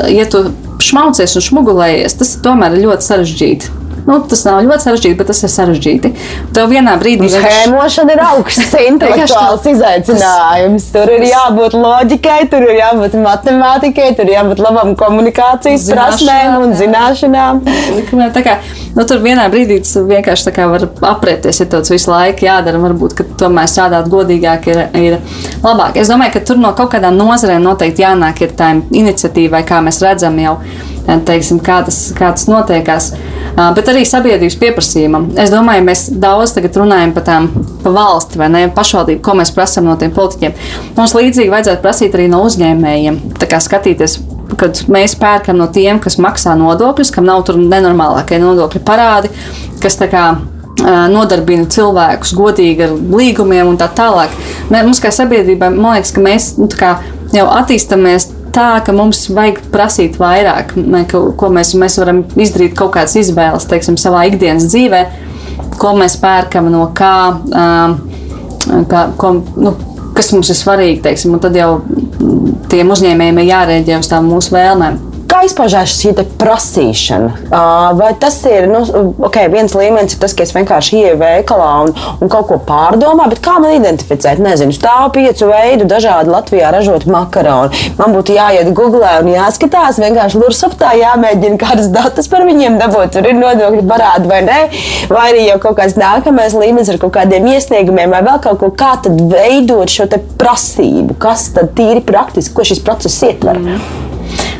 [0.09, 0.47] ja tu
[0.81, 3.73] šmaucies un šmugulējies, tas tomēr ir ļoti sarežģīti.
[4.05, 6.09] Nu, tas nav ļoti sarežģīti, bet tas ir sarežģīti.
[6.53, 7.55] Tev vienā brīdī vienkārši...
[7.55, 10.85] Schēmošana ir augsts intelektuāls izaicinājums.
[10.93, 16.75] Tur ir jābūt loģikai, tur ir jābūt matemātikai, tur ir jābūt labam komunikācijas prasmēm un
[16.77, 17.63] zināšanām.
[18.35, 18.59] Tā kā,
[18.93, 20.85] nu, tur vienā brīdī tas vienkārši var
[21.15, 22.81] apriepties, ja tas visu laiku jādara.
[22.85, 25.17] Varbūt, ka tomēr strādāt godīgāk ir, ir
[25.65, 25.97] labāk.
[25.97, 30.03] Es domāju, ka tur no kaut kādām nozarēm noteikti jānāk ir tā iniciatīvai, kā mēs
[30.05, 30.59] redzam jau
[31.25, 33.15] teiksim, kā, tas, kā tas notiekās.
[33.55, 35.29] Bet arī sabiedrības pieprasījumam.
[35.39, 37.47] Es domāju, mēs daudz tagad runājam par tām
[37.83, 40.57] pa valsti vai ne pašvaldību, ko mēs prasām no tiem politiķiem.
[40.97, 43.21] Mums līdzīgi vajadzētu prasīt arī no uzņēmējiem.
[43.39, 44.17] Tā kā skatīties,
[44.59, 49.31] kad mēs pērkam no tiem, kas maksā nodokļus, kam nav tur nenormālākie nodokļu parādi,
[49.83, 50.27] kas tā kā
[51.09, 54.33] nodarbina cilvēkus godīgi ar līgumiem un tā tālāk.
[54.73, 56.67] Mums kā sabiedrībai, man liekas, ka mēs nu,
[57.33, 62.75] jau attīstāmies tā, ka mums vajag prasīt vairāk, ne, ka, ko mēs, mēs varam izdarīt
[62.77, 65.01] kaut kādas izvēles, teiksim, savā ikdienas dzīvē,
[65.79, 67.15] ko mēs pērkam, no kā,
[68.91, 69.75] kā ko, nu,
[70.15, 71.71] kas mums ir svarīgi, teiksim, un tad jau
[72.71, 75.01] tiem uzņēmējiem ir jārēģē uz tām mūsu vēlmēm.
[75.35, 77.49] Kā izpaužās šī prasīšana?
[77.99, 78.79] Vai tas ir nu,
[79.27, 81.91] okay, viens līmenis, ir tas, ka es vienkārši ieju veikalā un,
[82.23, 84.39] un kaut ko pārdomāju, bet kā man identificēt?
[84.39, 87.81] Nezinu, stāv piecu veidu dažādi Latvijā ražoti makaroni.
[87.99, 93.17] Man būtu jāiet Google un jāskatās, vienkārši Lursaptā jāmēģina kādas datus par viņiem dabūt.
[93.17, 94.61] Tur ir nodokļu parādi vai nē,
[95.11, 98.71] vai arī jau kaut kāds nākamais līmenis ar kaut kādiem iesniegumiem vai vēl kaut ko.
[98.71, 100.07] Kā tad veidot šo
[100.39, 101.19] prasību?
[101.19, 103.59] Kas tad tīri praktiski, ko šis process ietver?
[103.59, 104.04] Mm.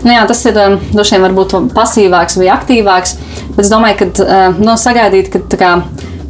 [0.06, 3.16] Nu, jā, tas ir um, droši vien varbūt pasīvāks vai aktīvāks,
[3.56, 5.72] bet es domāju, ka uh, no, sagaidīt, ka kā,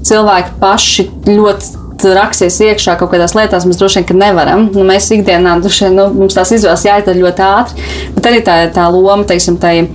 [0.06, 1.84] cilvēki paši ļoti
[2.16, 4.68] raksies iekšā kaut kādās lietās, mēs droši vien nevaram.
[4.76, 8.88] Nu, mēs ikdienā vien nu, mums tās izvēles jāizdara ļoti ātri, bet arī tā, tā
[8.94, 9.88] loma, teiksim, tai,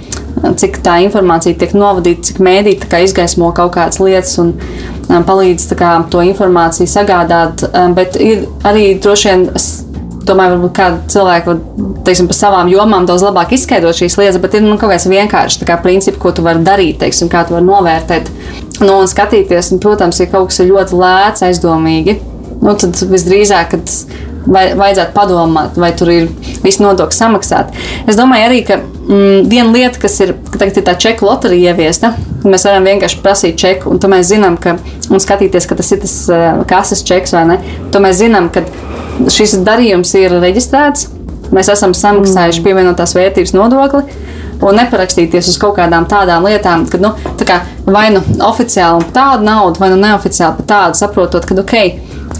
[0.61, 5.95] cik tā informācija tiek novadīta, cik mēdīte izgaismo kaut kādas lietas un um, palīdz kā,
[6.12, 7.68] to informāciju sagādāt.
[7.97, 9.47] Bet ir arī droši vien
[10.28, 11.54] tomēr varbūt kādi cilvēki
[12.06, 15.64] teiksim, par savām jomām daudz labāk izskaidrot šīs lietas, bet ir nu, kaut kāds vienkāršs
[15.68, 18.30] kā princips, ko tu vari darīt, teiksim, kā tu vari novērtēt
[18.82, 19.74] nu, un skatīties.
[19.74, 22.18] Un, protams, ja kaut kas ir ļoti lēts, aizdomīgi,
[22.60, 23.76] nu, tad visdrīzāk,
[24.46, 26.28] vai, vajadzētu padomāt, vai tur ir
[26.64, 27.84] visi nodokļi samaksāti.
[28.08, 31.74] Es domāju arī, ka mm, viena lieta, kas ir, ka tagad ir tā čeku loterija
[31.74, 32.14] ieviesta,
[32.44, 34.76] mēs varam vienkārši prasīt čeku, un to mēs zinām, ka,
[35.10, 37.58] un skatīties, ka tas ir tas uh, kases čeks vai ne,
[37.92, 38.64] to mēs zinām, ka
[39.28, 41.08] šis darījums ir reģistrēts,
[41.54, 42.66] mēs esam samaksājuši mm.
[42.66, 44.04] pievienotās vērtības nodokli.
[44.60, 49.14] Un neparakstīties uz kaut kādām tādām lietām, ka nu, tā kā, vai nu oficiāli par
[49.16, 51.76] tādu naudu, vai nu neoficiāli par tādu, saprotot, ka ok,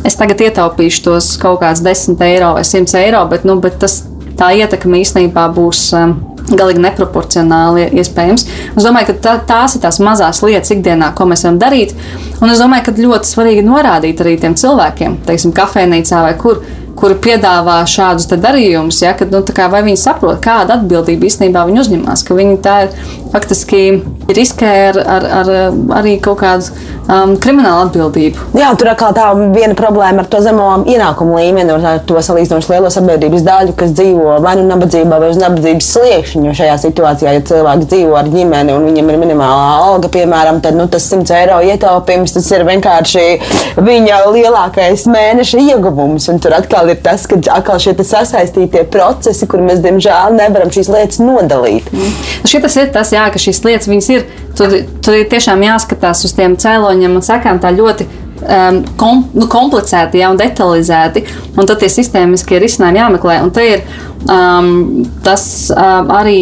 [0.05, 4.03] es tagad ietaupīšu tos kaut kādus 10 eiro vai 100 eiro, bet, nu, bet tas,
[4.37, 5.87] tā ietekme īstenībā būs.
[5.97, 6.19] Um,
[6.51, 8.47] galīgi neproporcionāli iespējams.
[8.75, 11.95] Es domāju, ka tā, tās ir tās mazās lietas ikdienā, ko mēs varam darīt.
[12.41, 16.63] Un es domāju, ka ļoti svarīgi norādīt arī tiem cilvēkiem, teiksim, kafejnīcā vai kur
[17.01, 21.83] kuri piedāvā šādus darījumus, ja, kad, nu, kā, vai viņi saprot, kāda atbildība īstenībā viņi
[21.85, 22.97] uzņemas, ka viņi tā ir
[23.33, 23.83] faktiski
[24.31, 25.53] riskē ar, ar, ar
[26.01, 26.71] arī kaut kādu
[27.11, 28.47] um, kriminālu atbildību.
[28.59, 32.91] Jā, tur atkal tā viena problēma ar to zemo ienākumu līmeni, ar to salīdzinoši lielo
[32.93, 36.55] sabiedrības daļu, kas dzīvo vai nu nabadzībā, vai uz nabadzības sliekšņa.
[36.61, 40.87] Šajā situācijā, ja cilvēks dzīvo ar ģimeni un viņam ir minimālā alga, piemēram, tad nu,
[40.91, 43.27] tas 100 eiro ietaupījums tas ir vienkārši
[43.81, 46.29] viņa lielākais mēneša ieguvums.
[46.33, 50.91] Un tur atkal ir tas, ka atkal šie sasaistītie procesi, kur mēs diemžēl nevaram šīs
[50.93, 51.89] lietas nodalīt.
[51.95, 52.15] Mm.
[52.51, 54.27] Šis ir tas, jā, ka šīs lietas ir.
[54.57, 54.73] Tur,
[55.05, 60.23] tur ir tiešām jāskatās uz tiem cēloņiem un sekām tā ļoti um, kom, nu, komplicēti
[60.23, 61.25] ja, un detalizēti.
[61.57, 63.41] Un tad tie sistēmiskie risinājumi jāmeklē.
[63.45, 63.85] Un te ir
[64.29, 66.39] um, tas um, arī,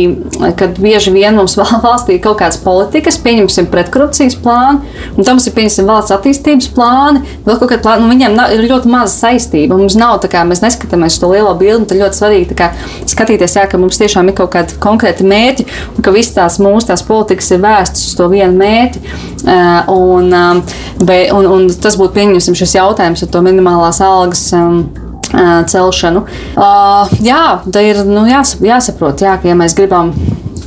[0.59, 1.57] kad bieži vien mums
[1.87, 4.83] valstī ir kaut kādas politikas, pieņemsim pretkorupcijas plānu,
[5.15, 8.05] un tam ir pieņemsim valsts attīstības plāni, vēl kaut kāda plāna.
[8.05, 9.79] Nu, viņiem nav, ir ļoti maza saistība.
[9.79, 11.89] Mums nav tā kā mēs neskatāmies to lielo bildi.
[11.93, 12.71] Tad ļoti svarīgi kā,
[13.09, 15.67] skatīties, jā, ka mums tiešām ir kaut kādi konkrēti mērķi,
[15.97, 19.05] un ka visas tās mūsu tās politikas ir vērstas uz to vienu mērķi.
[19.49, 20.63] Uh, un, um,
[21.07, 24.49] be, un, un tas būtu pieņemsim šis jautājums ar to minimālās algas.
[24.57, 26.25] Um, celšanu.
[26.57, 30.15] Uh, jā, tā ir nu, jās, jāsaprot, jā, ka ja mēs gribam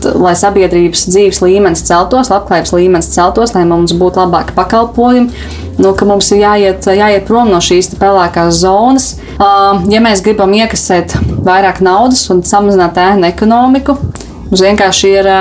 [0.02, 5.30] lai sabiedrības dzīves līmenis celtos, labklājības līmenis celtos, lai mums būtu labāki pakalpojumi,
[5.82, 9.12] nu, ka mums ir jāiet, jāiet prom no šīs pelēkās zonas.
[9.92, 13.98] Ja mēs gribam iekasēt vairāk naudas un samazināt ēnu ekonomiku,
[14.50, 15.32] mums vienkārši ir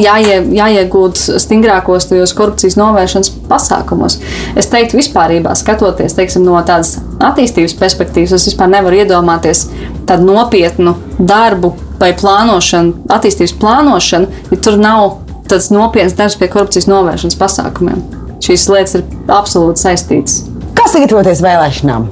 [0.00, 4.18] jāie, jāiegūst stingrākos tajos korupcijas novēršanas pasākumos.
[4.58, 9.66] Es teiktu, vispār, skatoties teiksim, no tādas attīstības perspektīvas, es vispār nevaru iedomāties
[10.08, 15.20] tādu nopietnu darbu vai plānošanu, attīstības plānošanu, ja tur nav
[15.50, 18.02] tāds nopietns darbs pie korupcijas novēršanas pasākumiem.
[18.44, 20.42] Šīs lietas ir absolūti saistītas.
[20.76, 22.10] Kā sagatavoties vēlēšanām?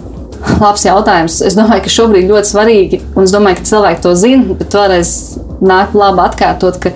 [0.62, 1.38] Labs jautājums.
[1.44, 5.12] Es domāju, ka šobrīd ļoti svarīgi, un es domāju, ka cilvēki to zina, bet vēlreiz
[5.62, 6.92] nāk labi atkārtot, ka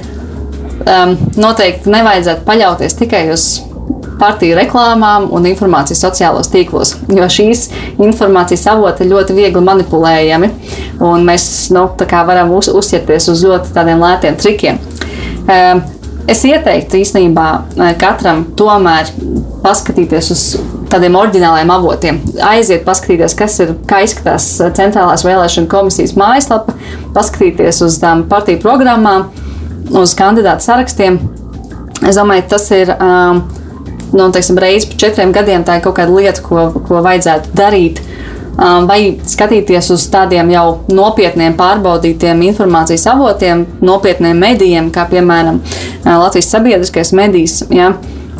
[0.85, 3.47] um, noteikti nevajadzētu paļauties tikai uz
[4.20, 7.66] partiju reklāmām un informācijas sociālos tīklos, jo šīs
[8.03, 10.53] informācijas avoti ir ļoti viegli manipulējami,
[11.05, 14.81] un mēs nu, varam uz, uzķerties uz ļoti tādiem lētiem trikiem.
[15.47, 15.85] Um,
[16.27, 17.47] es ieteiktu īstenībā
[17.77, 19.12] uh, katram tomēr
[19.62, 20.45] paskatīties uz
[20.91, 22.20] tādiem oriģināliem avotiem.
[22.47, 24.49] Aiziet, paskatīties, kas ir, kā izskatās
[24.79, 26.77] Centrālās vēlēšana komisijas mājaslapa,
[27.14, 29.29] paskatīties uz tām partiju programmām,
[29.91, 31.20] uz kandidātu sarakstiem.
[32.07, 33.45] Es domāju, tas ir um,
[34.12, 38.03] nu, teiksim, reizi pa četriem gadiem tā ir kaut kāda lieta, ko, ko vajadzētu darīt.
[38.57, 46.14] Um, vai skatīties uz tādiem jau nopietniem, pārbaudītiem informācijas avotiem, nopietniem medijiem, kā piemēram uh,
[46.22, 47.91] Latvijas sabiedriskais medijs, ja,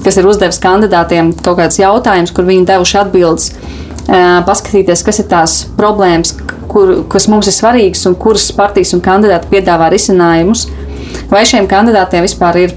[0.01, 5.29] kas ir uzdevis kandidātiem kaut kādus jautājumus, kur viņi devuši atbildes, uh, paskatīties, kas ir
[5.29, 6.33] tās problēmas,
[6.73, 10.65] kur, kas mums ir svarīgas un kuras partijas un kandidāti piedāvā risinājumus.
[11.31, 12.75] Vai šiem kandidātiem vispār ir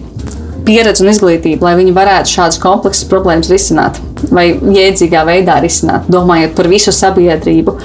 [0.68, 4.00] pieredze un izglītība, lai viņi varētu šādas kompleksas problēmas risināt
[4.36, 7.76] vai jēdzīgā veidā risināt, domājot par visu sabiedrību,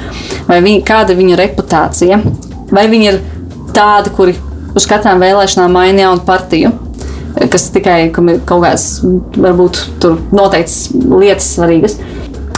[0.48, 2.18] vai viņi, kāda ir viņu reputācija,
[2.74, 3.20] vai viņi ir
[3.76, 4.34] tādi, kuri
[4.74, 6.72] uz katrām vēlēšanām maina jaunu partiju.
[7.50, 9.00] Kas tikai kaut kādas,
[9.34, 11.96] varbūt tur noteikts lietas svarīgas.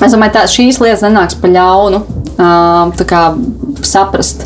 [0.04, 2.02] Es domāju, ka šīs lietas nenāks pa ļaunu
[3.08, 3.22] kā,
[3.86, 4.44] saprast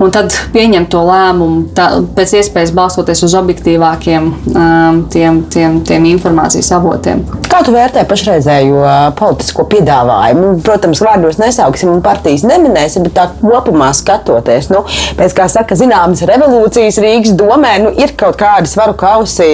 [0.00, 6.10] un tad pieņemt to lēmumu tā, pēc iespējas balstoties uz objektīvākiem um, tiem, tiem, tiem
[6.14, 7.24] informācijas avotiem.
[7.50, 8.82] Kā tu vērtē pašreizējo
[9.18, 10.52] politisko piedāvājumu?
[10.62, 14.84] Protams, vārdos nesauksim un partijas neminēsim, bet tā kopumā skatoties, nu,
[15.18, 19.48] pēc kā saka, zināmas revolūcijas Rīgas domē, nu, ir kaut kādi svaru kausi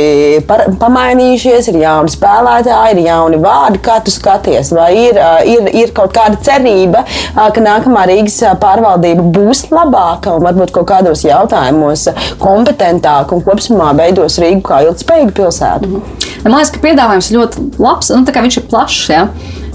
[0.49, 5.97] par, pamainījušies, ir jauni spēlētāji, ir jauni vārdi, kā tu skaties, vai ir, ir, ir
[5.97, 12.11] kaut kāda cerība, ka nākamā Rīgas pārvaldība būs labāka un varbūt kaut kādos jautājumos
[12.45, 15.89] kompetentāk un kopumā veidos Rīgu kā ilgspējīgu pilsētu.
[15.89, 16.27] Mm -hmm.
[16.47, 19.05] Man liekas, ka piedāvājums ļoti labs, nu, viņš ir plašs.
[19.13, 19.27] Ja?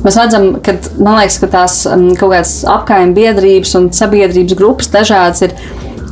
[0.02, 5.46] Mēs redzam, ka, liekas, ka tās um, kaut kādas apgājuma biedrības un sabiedrības grupas dažādas
[5.46, 5.56] ir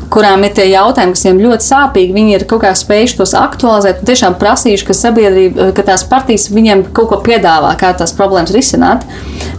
[0.09, 4.01] kurām ir tie jautājumi, kas viņiem ļoti sāpīgi, viņi ir kaut kā spējuši tos aktualizēt
[4.01, 8.53] un tiešām prasījuši, ka sabiedrība, ka tās partijas viņiem kaut ko piedāvā, kā tās problēmas
[8.55, 9.05] risināt.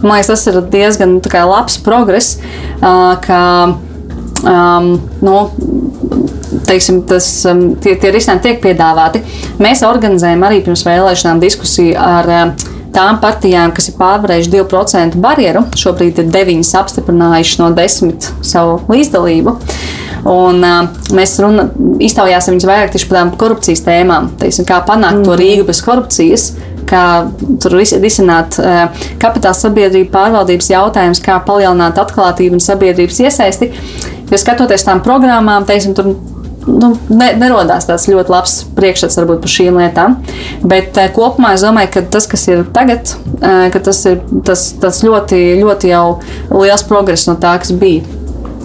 [0.01, 2.39] Man liekas, tas ir diezgan kā, labs progress.
[2.81, 3.41] Ka,
[4.47, 5.35] um, nu,
[6.67, 9.23] teiksim, tas, um, tie, tie risinājumi tiek piedāvāti.
[9.61, 12.53] Mēs organizējam arī pirms vēlēšanām diskusiju ar um,
[12.95, 15.65] tām partijām, kas ir pārvarējuši 2% barjeru.
[15.79, 19.55] Šobrīd ir 9 apstiprinājuši no 10 savu līdzdalību.
[20.31, 21.69] Un, uh, mēs runa,
[22.03, 24.33] iztaujāsim viņus vairāk tieši par tām korupcijas tēmām.
[24.41, 25.25] Teiksim, kā panākt mm.
[25.25, 26.51] to Rīgu bez korupcijas,
[26.91, 27.05] kā
[27.63, 33.71] tur risināt uh, kapitāla sabiedrību pārvaldības jautājumus, kā palielināt atklātību un sabiedrības iesaisti.
[34.31, 36.13] Jo skatoties tām programmām, teiksim, tur
[36.67, 40.19] nu, ne, nerodās tāds ļoti labs priekšstats varbūt par šīm lietām.
[40.61, 45.03] Bet uh, kopumā es domāju, ka tas, kas ir tagad, uh, tas ir tas, tas
[45.07, 46.05] ļoti, ļoti jau
[46.53, 48.05] liels progress no tā, kas bija.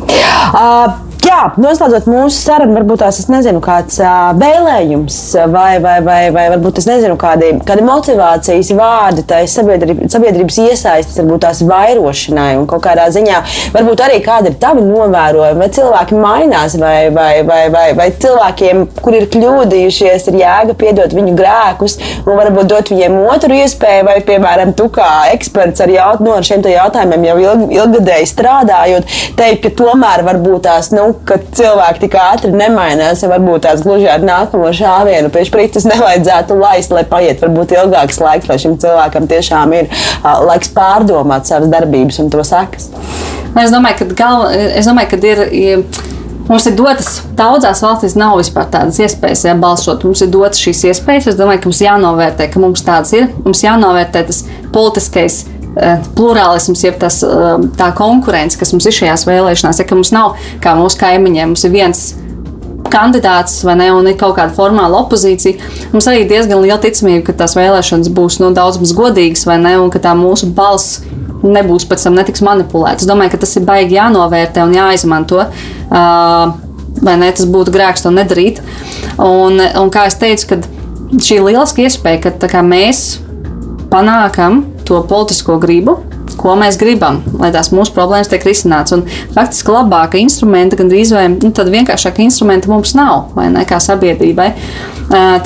[0.06, 5.16] Uh, Jā, noslēdzot mūsu sarunu, varbūt tās es nezinu, kāds uh, vēlējums
[5.50, 11.16] vai, vai, vai, vai varbūt es nezinu, kādi, kādi motivācijas vārdi tai sabiedrības, sabiedrības iesaistas,
[11.18, 13.40] varbūt tās vairošanai un kaut kādā ziņā,
[13.74, 18.84] varbūt arī kādi ir tavi novērojumi, vai cilvēki mainās, vai, vai, vai, vai, vai cilvēkiem,
[19.02, 24.20] kur ir kļūdījušies, ir jēga piedot viņu grēkus un varbūt dot viņiem otru iespēju, vai,
[24.30, 29.66] piemēram, tu kā eksperts ar, jaut, nu, ar šiem jautājumiem jau ilg, ilgadēji strādājot, teikt,
[29.66, 33.22] ka tomēr varbūt tās, nu, ka cilvēki tik ātri nemainās.
[33.24, 38.20] Ja varbūt tās gluži ar nākamo šāvienu pie sprites nevajadzētu laist, lai paiet varbūt ilgāks
[38.22, 42.90] laiks, lai šim cilvēkam tiešām ir uh, laiks pārdomāt savas darbības un to sekas.
[43.56, 45.46] Es domāju, ka, galva, es domāju, ka ir.
[45.56, 46.04] ir
[46.46, 50.04] Mums ir dotas daudzās valstīs, nav vispār tādas iespējas, ja balsot.
[50.06, 51.32] Mums ir dotas šīs iespējas.
[51.32, 53.26] Es domāju, ka mums jānovērtē, ka mums tādas ir.
[53.42, 55.40] Mums jānovērtē tas politiskais
[56.16, 57.20] plurālisms, jeb tas,
[57.76, 61.74] tā konkurence, kas mums ir šajās vēlēšanās, ja mums nav kā mūsu kaimiņiem, mums ir
[61.74, 62.06] viens
[62.90, 65.58] kandidāts vai ne, un ir kaut kāda formāla opozīcija,
[65.92, 69.76] mums arī diezgan liela ticamība, ka tās vēlēšanas būs nu, daudz maz godīgas vai ne,
[69.82, 71.02] un ka tā mūsu balss
[71.46, 73.04] nebūs pēc tam netiks manipulēta.
[73.04, 75.44] Es domāju, ka tas ir baigi jānovērtē un jāizmanto.
[75.86, 76.54] Uh,
[77.02, 78.62] vai ne, tas būtu grēks to nedarīt.
[79.20, 80.60] Un, un kā jau teicu,
[81.22, 83.20] šī lieliska iespēja, ka kā, mēs
[83.92, 85.98] panākam to politisko gribu,
[86.40, 88.94] ko mēs gribam, lai tās mūsu problēmas tiek risināts.
[88.96, 93.64] Un faktiski labāka instrumenta, gan drīz vai nu, tāda vienkāršāka instrumenta mums nav, vai ne,
[93.68, 94.52] kā sabiedrībai.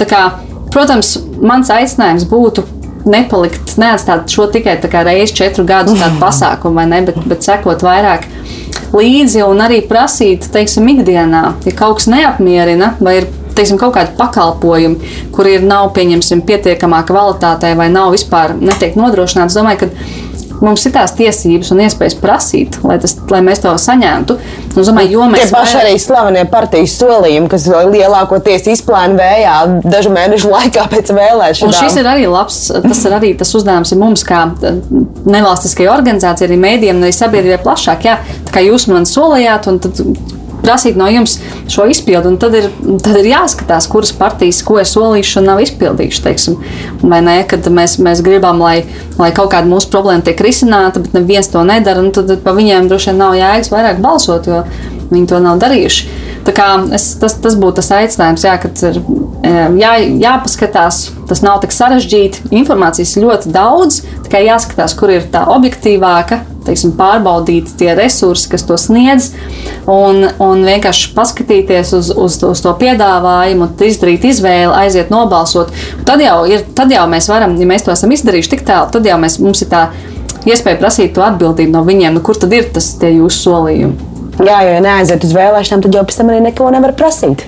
[0.01, 0.27] Tā kā,
[0.73, 2.67] protams, mans aicinājums būtu
[3.09, 4.77] nepalikt, neatstāt šo tikai
[5.07, 8.27] reizi četru gadus tādu pasākumu, vai ne, bet, bet sekot vairāk
[8.97, 14.17] līdzi un arī prasīt, teiksim, ikdienā, ja kaut kas neapmierina vai ir teiksim, kaut kādi
[14.19, 19.59] pakalpojumi, kur ir nav pieņemsim pietiekamā kvalitātē vai nav vispār netiek nodrošināts.
[19.59, 20.31] Domāju, ka
[20.65, 24.37] mums ir tās tiesības un iespējas prasīt, lai, tas, lai mēs to saņemtu.
[24.75, 25.87] Un, domāju, jo mēs Tie paši vairāk...
[25.87, 31.73] arī slavenie partijas solījumi, kas lielākoties izplēna vējā dažu mēnešu laikā pēc vēlēšanām.
[31.73, 34.47] Un šis ir arī labs, tas ir arī tas uzdevums mums, kā
[35.31, 38.07] nevalstiskajai organizācijai, arī mēdījiem, arī sabiedrībai plašāk.
[38.09, 40.05] Jā, tā kā jūs man solījāt, un tad
[40.65, 41.39] prasīt no jums
[41.71, 42.35] šo izpildu.
[42.41, 42.69] Tad ir,
[43.03, 46.25] tad ir jāskatās, kuras partijas, ko ir solījušas un nav izpildījušas.
[46.27, 46.61] Teiksim.
[47.03, 48.85] Vai ne, kad mēs, mēs gribam, lai,
[49.21, 53.13] lai kaut kāda mūsu problēma tiek risināta, bet neviens to nedara, tad pa viņiem droši
[53.13, 54.65] vien nav jēgas vairāk balsot, jo
[55.11, 56.11] viņi to nav darījuši.
[56.97, 59.03] Es, tas, tas būtu tas aicinājums, jā, kad ir
[59.79, 61.11] jā, jāpaskatās.
[61.29, 62.49] Tas nav tik sarežģīti.
[62.59, 68.77] Informācijas ļoti daudz, tikai jāskatās, kur ir tā objektīvākā, teiksim, pārbaudīt tie resursi, kas to
[68.81, 69.31] sniedz,
[69.91, 75.73] un, un vienkārši paskatīties uz, uz, uz to piedāvājumu, izdarīt izvēli, aiziet nobalsot.
[76.09, 79.07] Tad jau, ir, tad jau mēs varam, ja mēs to esam izdarījuši tik tālu, tad
[79.07, 79.87] jau mēs, mums ir tā
[80.49, 84.10] iespēja prasīt to atbildību no viņiem, nu, kur tad ir tas jūsu solījumi.
[84.41, 87.45] Jā, jo ja neaiziet uz vēlēšanām, tad jau pēc tam arī neko nevar prasīt.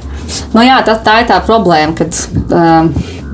[0.53, 2.17] Nu, jā, tā, tā ir tā problēma, kad
[2.53, 2.89] uh,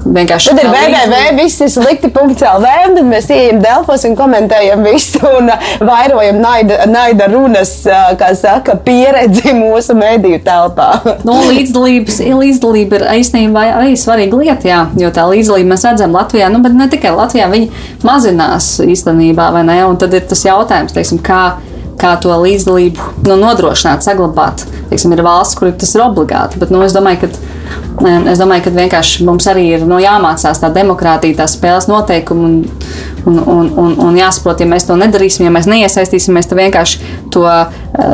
[0.06, 0.52] vienkārši.
[0.52, 5.50] Tad ir www, viss ir slikti.lv, un tad mēs ejam Delfos un komentējam visu un
[5.52, 10.90] uh, vairojam naida, naida runas, uh, kā saka, pieredzi mūsu mediju telpā.
[11.28, 16.62] nu, līdzdalība ir īstenībā arī svarīga lieta, jā, jo tā līdzdalība mēs redzam Latvijā, nu,
[16.64, 17.72] bet ne tikai Latvijā, viņi
[18.06, 19.80] mazinās īstenībā, vai ne?
[19.88, 21.42] Un tad ir tas jautājums, teiksim, kā
[22.00, 24.66] kā to līdzdalību nu, nodrošināt, saglabāt.
[24.88, 27.56] Teiksim, ir valsts, kur tas ir obligāti, bet nu, es domāju, ka
[27.98, 32.44] Es domāju, ka vienkārši mums arī ir nu, jāmācās tā demokrātija, tās spēles noteikumi.
[32.46, 32.60] Un,
[33.26, 37.00] un, un, un, un jāsaprot, ja mēs to nedarīsim, ja mēs neiesaistīsimies, tad vienkārši
[37.34, 37.44] to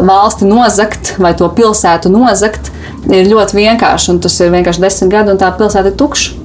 [0.08, 2.72] valsti nozagt vai to pilsētu nozagt
[3.12, 4.16] ir ļoti vienkārši.
[4.24, 6.43] Tas ir vienkārši desmit gadi, un tā pilsēta ir tukša.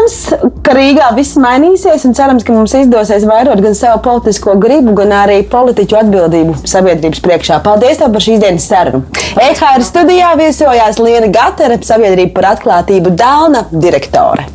[0.00, 4.94] Cerams, ka Rīgā viss mainīsies, un cerams, ka mums izdosies vairot gan savu politisko gribu,
[4.96, 7.58] gan arī politiķu atbildību sabiedrības priekšā.
[7.64, 9.02] Paldies par šīs dienas sarunu.
[9.36, 14.48] EHR studijā viesojās Liena Gatere, sabiedrība par atklātību Dāna direktore.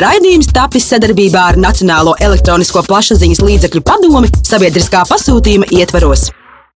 [0.00, 6.30] Raidījums tapis sadarbībā ar Nacionālo elektronisko plašsaziņas līdzekļu padomi sabiedriskā pasūtījuma ietvaros.